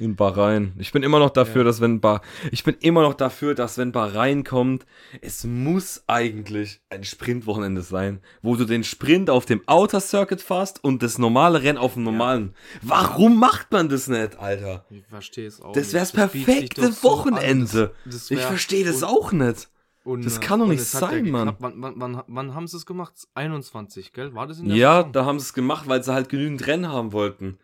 In 0.00 0.14
Bahrain. 0.14 0.74
Ich 0.78 0.92
bin 0.92 1.02
immer 1.02 1.18
noch 1.18 1.30
dafür, 1.30 1.62
Ja. 1.62 1.64
dass 1.64 1.80
wenn 1.80 2.00
bah 2.00 2.20
ich 2.52 2.62
bin 2.62 2.76
immer 2.80 3.02
noch 3.02 3.14
dafür, 3.14 3.56
dass 3.56 3.78
wenn 3.78 3.90
Bahrain 3.90 4.44
kommt, 4.44 4.86
es 5.22 5.42
muss 5.42 6.04
eigentlich 6.06 6.80
ein 6.88 7.02
Sprintwochenende 7.02 7.82
sein, 7.82 8.20
wo 8.40 8.54
du 8.54 8.64
den 8.64 8.84
Sprint 8.84 9.28
auf 9.28 9.44
dem 9.44 9.60
Outer 9.66 9.98
Circuit 10.00 10.40
fährst 10.40 10.84
und 10.84 11.02
das 11.02 11.18
normale 11.18 11.62
Rennen 11.64 11.78
auf 11.78 11.94
dem 11.94 12.04
normalen. 12.04 12.54
Warum 12.80 13.40
macht 13.40 13.72
man 13.72 13.88
das 13.88 14.06
nicht, 14.06 14.38
Alter? 14.38 14.84
Ich 14.90 15.04
verstehe 15.06 15.48
es 15.48 15.60
auch. 15.60 15.72
Das 15.72 15.88
bietet 15.90 16.04
sich 16.06 16.12
perfekte 16.14 16.92
so 16.92 17.02
Wochenende. 17.08 17.92
Das, 18.04 18.28
das 18.28 18.30
Ich 18.30 18.40
verstehe 18.40 18.84
das 18.84 19.02
auch 19.02 19.32
nicht. 19.32 19.68
und, 20.04 20.24
das 20.24 20.38
äh, 20.38 20.40
kann 20.40 20.60
doch 20.60 20.68
nicht 20.68 20.80
hat 20.94 21.02
ja 21.02 21.08
sein, 21.08 21.28
Mann. 21.30 21.56
Wann, 21.58 21.74
wann, 21.82 21.94
wann, 21.96 22.22
wann 22.28 22.54
haben 22.54 22.68
sie 22.68 22.76
es 22.76 22.86
gemacht? 22.86 23.14
21, 23.34 24.12
gell? 24.12 24.32
War 24.34 24.46
das 24.46 24.60
in 24.60 24.68
der 24.68 24.76
Ja, 24.76 24.96
Saison? 24.98 25.12
da 25.12 25.24
haben 25.24 25.38
sie 25.40 25.44
es 25.46 25.54
gemacht, 25.54 25.88
weil 25.88 26.04
sie 26.04 26.12
halt 26.14 26.28
genügend 26.28 26.64
Rennen 26.68 26.86
haben 26.88 27.12
wollten. 27.12 27.58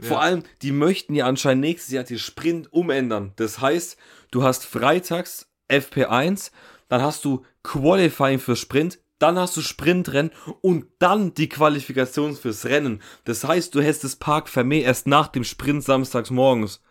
Vor 0.00 0.20
allem, 0.20 0.42
die 0.62 0.72
möchten 0.72 1.14
ja 1.14 1.26
anscheinend 1.26 1.62
nächstes 1.62 1.92
Jahr 1.92 2.04
den 2.04 2.18
Sprint 2.18 2.72
umändern. 2.72 3.32
Das 3.36 3.60
heißt, 3.60 3.96
du 4.30 4.42
hast 4.42 4.64
freitags 4.64 5.48
FP1, 5.68 6.50
dann 6.88 7.02
hast 7.02 7.24
du 7.24 7.44
Qualifying 7.62 8.38
für 8.38 8.56
Sprint, 8.56 8.98
dann 9.18 9.38
hast 9.38 9.56
du 9.56 9.60
Sprintrennen 9.60 10.32
und 10.60 10.86
dann 10.98 11.34
die 11.34 11.48
Qualifikation 11.48 12.36
fürs 12.36 12.66
Rennen. 12.66 13.00
Das 13.24 13.44
heißt, 13.44 13.74
du 13.74 13.80
hättest 13.80 14.04
das 14.04 14.16
Park 14.16 14.48
Fermé 14.48 14.82
erst 14.82 15.06
nach 15.06 15.28
dem 15.28 15.44
Sprint 15.44 15.84
samstags 15.84 16.30
morgens. 16.30 16.82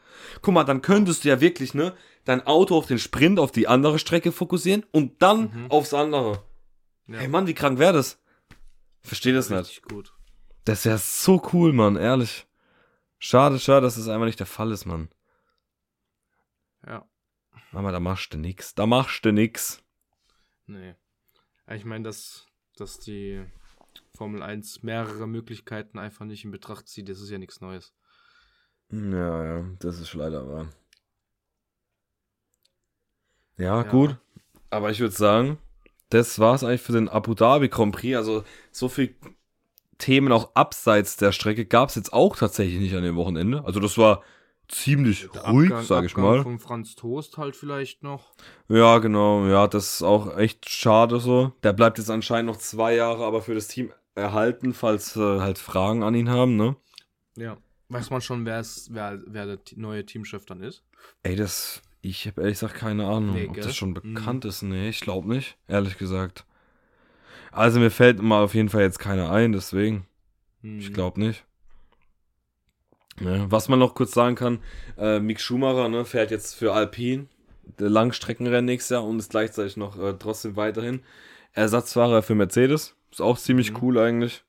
Guck 0.41 0.53
mal, 0.53 0.63
dann 0.63 0.81
könntest 0.81 1.23
du 1.23 1.29
ja 1.29 1.41
wirklich, 1.41 1.73
ne, 1.73 1.93
dein 2.25 2.45
Auto 2.45 2.77
auf 2.77 2.87
den 2.87 2.99
Sprint, 2.99 3.39
auf 3.39 3.51
die 3.51 3.67
andere 3.67 3.99
Strecke 3.99 4.31
fokussieren 4.31 4.85
und 4.91 5.21
dann 5.21 5.65
aufs 5.69 5.93
andere. 5.93 6.43
Ja. 7.07 7.19
Hey 7.19 7.27
Mann, 7.27 7.47
wie 7.47 7.53
krank 7.53 7.79
wäre 7.79 7.93
das? 7.93 8.19
Versteh 9.01 9.33
das 9.33 9.49
nicht. 9.49 9.59
Richtig 9.59 9.81
gut. 9.83 10.13
Das 10.63 10.85
wäre 10.85 10.99
so 10.99 11.41
cool, 11.53 11.73
Mann, 11.73 11.95
ehrlich. 11.95 12.45
Schade, 13.23 13.59
schade, 13.59 13.81
dass 13.85 13.97
das 13.97 14.07
einfach 14.07 14.25
nicht 14.25 14.39
der 14.39 14.47
Fall 14.47 14.71
ist, 14.71 14.85
Mann. 14.85 15.07
Ja. 16.87 17.07
Mama, 17.71 17.91
da 17.91 17.99
machst 17.99 18.33
du 18.33 18.39
nix. 18.39 18.73
Da 18.73 18.87
machst 18.87 19.23
du 19.23 19.31
nix. 19.31 19.83
Nee. 20.65 20.95
Ich 21.69 21.85
meine, 21.85 22.03
dass, 22.03 22.47
dass 22.77 22.99
die 22.99 23.45
Formel 24.15 24.41
1 24.41 24.81
mehrere 24.81 25.27
Möglichkeiten 25.27 25.99
einfach 25.99 26.25
nicht 26.25 26.45
in 26.45 26.51
Betracht 26.51 26.87
zieht, 26.87 27.09
das 27.09 27.21
ist 27.21 27.29
ja 27.29 27.37
nichts 27.37 27.61
Neues. 27.61 27.93
Ja, 28.89 29.45
ja, 29.45 29.65
das 29.79 29.99
ist 29.99 30.15
leider 30.15 30.47
wahr. 30.47 30.69
Ja, 33.57 33.83
Ja. 33.83 33.89
gut. 33.89 34.17
Aber 34.71 34.89
ich 34.89 34.99
würde 34.99 35.13
sagen, 35.15 35.59
das 36.09 36.39
war's 36.39 36.63
eigentlich 36.63 36.81
für 36.81 36.93
den 36.93 37.07
Abu 37.07 37.35
Dhabi 37.35 37.69
Grand 37.69 37.93
Prix. 37.95 38.17
Also, 38.17 38.43
so 38.71 38.89
viel 38.89 39.15
Themen 40.01 40.31
auch 40.31 40.51
abseits 40.55 41.15
der 41.17 41.31
Strecke 41.31 41.65
gab's 41.65 41.95
jetzt 41.95 42.11
auch 42.13 42.35
tatsächlich 42.35 42.79
nicht 42.79 42.95
an 42.95 43.03
dem 43.03 43.15
Wochenende. 43.15 43.63
Also, 43.65 43.79
das 43.79 43.97
war 43.97 44.21
ziemlich 44.67 45.29
ruhig, 45.47 45.69
Abgang- 45.71 45.83
sage 45.83 46.05
ich 46.07 46.17
mal. 46.17 46.43
Von 46.43 46.59
Franz 46.59 46.95
Toast 46.95 47.37
halt 47.37 47.55
vielleicht 47.55 48.03
noch. 48.03 48.31
Ja, 48.69 48.99
genau. 48.99 49.45
Ja, 49.47 49.67
das 49.67 49.95
ist 49.95 50.03
auch 50.03 50.37
echt 50.37 50.69
schade 50.69 51.19
so. 51.19 51.51
Der 51.63 51.73
bleibt 51.73 51.97
jetzt 51.97 52.09
anscheinend 52.09 52.49
noch 52.51 52.57
zwei 52.57 52.95
Jahre, 52.95 53.25
aber 53.25 53.41
für 53.41 53.53
das 53.55 53.67
Team 53.67 53.91
erhalten, 54.15 54.73
falls 54.73 55.15
äh, 55.15 55.39
halt 55.39 55.57
Fragen 55.57 56.03
an 56.03 56.15
ihn 56.15 56.29
haben, 56.29 56.55
ne? 56.55 56.75
Ja. 57.37 57.57
Weiß 57.89 58.09
man 58.09 58.21
schon, 58.21 58.45
wer, 58.45 58.59
es, 58.59 58.87
wer, 58.93 59.17
der 59.17 59.59
neue 59.75 60.05
Teamchef 60.05 60.45
dann 60.45 60.61
ist? 60.61 60.83
Ey, 61.23 61.35
das. 61.35 61.81
Ich 62.03 62.25
habe 62.25 62.41
ehrlich 62.41 62.59
gesagt 62.59 62.75
keine 62.79 63.05
Ahnung, 63.05 63.35
Nee, 63.35 63.47
ob 63.49 63.57
das 63.57 63.75
schon 63.75 63.89
Mhm. 63.89 64.13
bekannt 64.15 64.45
ist. 64.45 64.61
Nee, 64.63 64.89
ich 64.89 65.01
glaube 65.01 65.27
nicht, 65.27 65.57
ehrlich 65.67 65.97
gesagt. 65.97 66.45
Also 67.51 67.79
mir 67.79 67.91
fällt 67.91 68.21
mal 68.21 68.43
auf 68.43 68.55
jeden 68.55 68.69
Fall 68.69 68.81
jetzt 68.81 68.99
keiner 68.99 69.31
ein, 69.31 69.51
deswegen. 69.51 70.07
Hm. 70.61 70.79
Ich 70.79 70.93
glaube 70.93 71.19
nicht. 71.19 71.45
Ja, 73.19 73.51
was 73.51 73.67
man 73.67 73.79
noch 73.79 73.93
kurz 73.93 74.13
sagen 74.13 74.35
kann, 74.35 74.59
äh, 74.97 75.19
Mick 75.19 75.39
Schumacher 75.39 75.89
ne, 75.89 76.05
fährt 76.05 76.31
jetzt 76.31 76.55
für 76.55 76.73
Alpine. 76.73 77.27
Langstreckenrennen 77.77 78.65
nächstes 78.65 78.89
Jahr 78.89 79.03
und 79.03 79.19
ist 79.19 79.31
gleichzeitig 79.31 79.77
noch 79.77 79.97
äh, 79.99 80.13
trotzdem 80.17 80.55
weiterhin 80.55 81.01
Ersatzfahrer 81.53 82.21
für 82.21 82.35
Mercedes. 82.35 82.95
Ist 83.11 83.21
auch 83.21 83.37
ziemlich 83.37 83.71
mhm. 83.71 83.77
cool 83.81 83.99
eigentlich. 83.99 84.43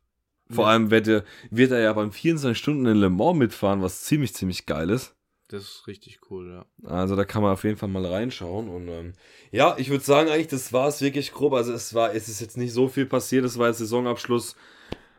Vor 0.50 0.64
ja. 0.64 0.72
allem 0.72 0.90
wird 0.90 1.08
er, 1.08 1.24
wird 1.50 1.72
er 1.72 1.80
ja 1.80 1.92
beim 1.92 2.12
24 2.12 2.58
Stunden 2.58 2.86
in 2.86 2.96
Le 2.96 3.10
Mans 3.10 3.38
mitfahren, 3.38 3.82
was 3.82 4.02
ziemlich, 4.02 4.34
ziemlich 4.34 4.66
geil 4.66 4.90
ist. 4.90 5.14
Das 5.52 5.64
ist 5.64 5.86
richtig 5.86 6.20
cool, 6.30 6.50
ja. 6.50 6.90
Also 6.90 7.14
da 7.14 7.26
kann 7.26 7.42
man 7.42 7.52
auf 7.52 7.64
jeden 7.64 7.76
Fall 7.76 7.90
mal 7.90 8.06
reinschauen. 8.06 8.70
Und 8.70 8.88
ähm, 8.88 9.12
ja, 9.50 9.74
ich 9.76 9.90
würde 9.90 10.02
sagen, 10.02 10.30
eigentlich, 10.30 10.48
das 10.48 10.72
war 10.72 10.88
es 10.88 11.02
wirklich 11.02 11.30
grob. 11.30 11.52
Also 11.52 11.74
es 11.74 11.92
war, 11.92 12.14
es 12.14 12.30
ist 12.30 12.40
jetzt 12.40 12.56
nicht 12.56 12.72
so 12.72 12.88
viel 12.88 13.04
passiert. 13.04 13.44
Es 13.44 13.58
war 13.58 13.68
jetzt 13.68 13.76
Saisonabschluss, 13.76 14.56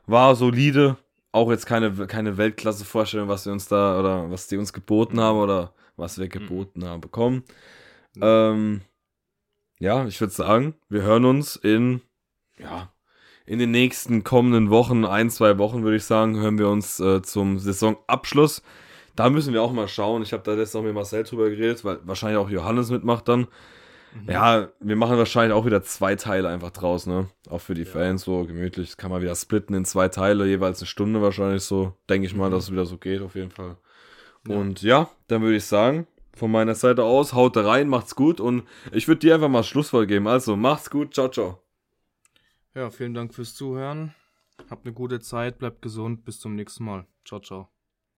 war 0.08 0.36
solide. 0.36 0.98
Auch 1.32 1.52
jetzt 1.52 1.67
keine, 1.67 2.08
keine 2.08 2.38
Weltklasse-Vorstellung, 2.38 3.28
was 3.28 3.46
wir 3.46 3.54
uns 3.54 3.67
da 3.67 4.00
oder 4.00 4.32
was 4.32 4.48
die 4.48 4.58
uns 4.58 4.74
geboten 4.74 5.19
haben 5.19 5.38
oder 5.38 5.76
was 5.98 6.17
wir 6.17 6.28
geboten 6.28 6.80
mhm. 6.80 6.86
haben 6.86 7.02
bekommen. 7.02 7.43
Mhm. 8.15 8.22
Ähm, 8.24 8.82
ja, 9.78 10.08
ich 10.08 10.19
würde 10.19 10.34
sagen, 10.34 10.74
wir 10.89 11.04
hören 11.04 11.26
uns 11.26 11.56
in, 11.58 12.02
ja, 12.58 12.91
in 13.46 13.60
den 13.60 13.69
nächsten 13.69 14.24
kommenden 14.24 14.72
Wochen, 14.72 15.06
ein, 15.06 15.30
zwei 15.30 15.60
Wochen 15.60 15.84
würde 15.84 15.98
ich 15.98 16.06
sagen, 16.06 16.38
hören 16.38 16.58
wir 16.58 16.69
uns 16.69 17.00
äh, 17.00 17.22
zum 17.22 17.60
Saisonabschluss. 17.60 18.63
Da 19.15 19.30
müssen 19.30 19.54
wir 19.54 19.62
auch 19.62 19.71
mal 19.71 19.88
schauen. 19.88 20.23
Ich 20.23 20.34
habe 20.34 20.43
da 20.43 20.52
letztens 20.54 20.76
noch 20.76 20.84
mit 20.84 20.93
Marcel 20.93 21.23
drüber 21.23 21.49
geredet, 21.49 21.84
weil 21.86 21.99
wahrscheinlich 22.04 22.38
auch 22.38 22.49
Johannes 22.49 22.89
mitmacht 22.89 23.28
dann. 23.28 23.47
Mhm. 24.13 24.30
Ja, 24.30 24.69
wir 24.80 24.95
machen 24.95 25.17
wahrscheinlich 25.17 25.54
auch 25.54 25.65
wieder 25.65 25.84
zwei 25.84 26.15
Teile 26.15 26.49
einfach 26.49 26.71
draus, 26.71 27.08
ne? 27.08 27.30
Auch 27.49 27.62
für 27.62 27.73
die 27.73 27.84
ja. 27.84 27.91
Fans 27.91 28.23
so 28.23 28.45
gemütlich. 28.45 28.89
Das 28.89 28.97
kann 28.97 29.12
man 29.12 29.21
wieder 29.21 29.36
splitten 29.36 29.76
in 29.76 29.86
zwei 29.86 30.08
Teile, 30.08 30.47
jeweils 30.47 30.80
eine 30.80 30.88
Stunde 30.88 31.21
wahrscheinlich 31.21 31.63
so. 31.63 31.93
Denke 32.10 32.28
ich 32.28 32.36
mal, 32.36 32.49
mhm. 32.49 32.54
dass 32.54 32.65
es 32.65 32.71
wieder 32.71 32.86
so 32.86 32.97
geht, 32.97 33.21
auf 33.21 33.36
jeden 33.36 33.52
Fall. 33.52 33.78
Ja. 34.47 34.56
Und 34.56 34.82
ja, 34.82 35.10
dann 35.28 35.41
würde 35.41 35.58
ich 35.58 35.65
sagen, 35.65 36.08
von 36.36 36.52
meiner 36.52 36.76
Seite 36.76 37.04
aus, 37.04 37.34
haut 37.34 37.56
rein, 37.58 37.88
macht's 37.88 38.15
gut 38.15 38.39
und 38.39 38.63
ich 38.91 39.08
würde 39.08 39.19
dir 39.19 39.36
einfach 39.36 39.49
mal 39.49 39.63
Schlusswort 39.63 40.08
geben. 40.08 40.28
Also, 40.28 40.56
macht's 40.56 40.89
gut, 40.89 41.13
ciao, 41.13 41.30
ciao. 41.30 41.60
Ja, 42.76 42.89
vielen 42.89 43.13
Dank 43.13 43.34
fürs 43.34 43.54
Zuhören. 43.54 44.15
Habt 44.69 44.86
eine 44.86 44.93
gute 44.93 45.19
Zeit, 45.19 45.60
bleibt 45.60 45.82
gesund, 45.82 46.26
bis 46.26 46.39
zum 46.39 46.56
nächsten 46.56 46.84
Mal. 46.84 47.06
Ciao, 47.23 47.39
ciao. 47.39 47.69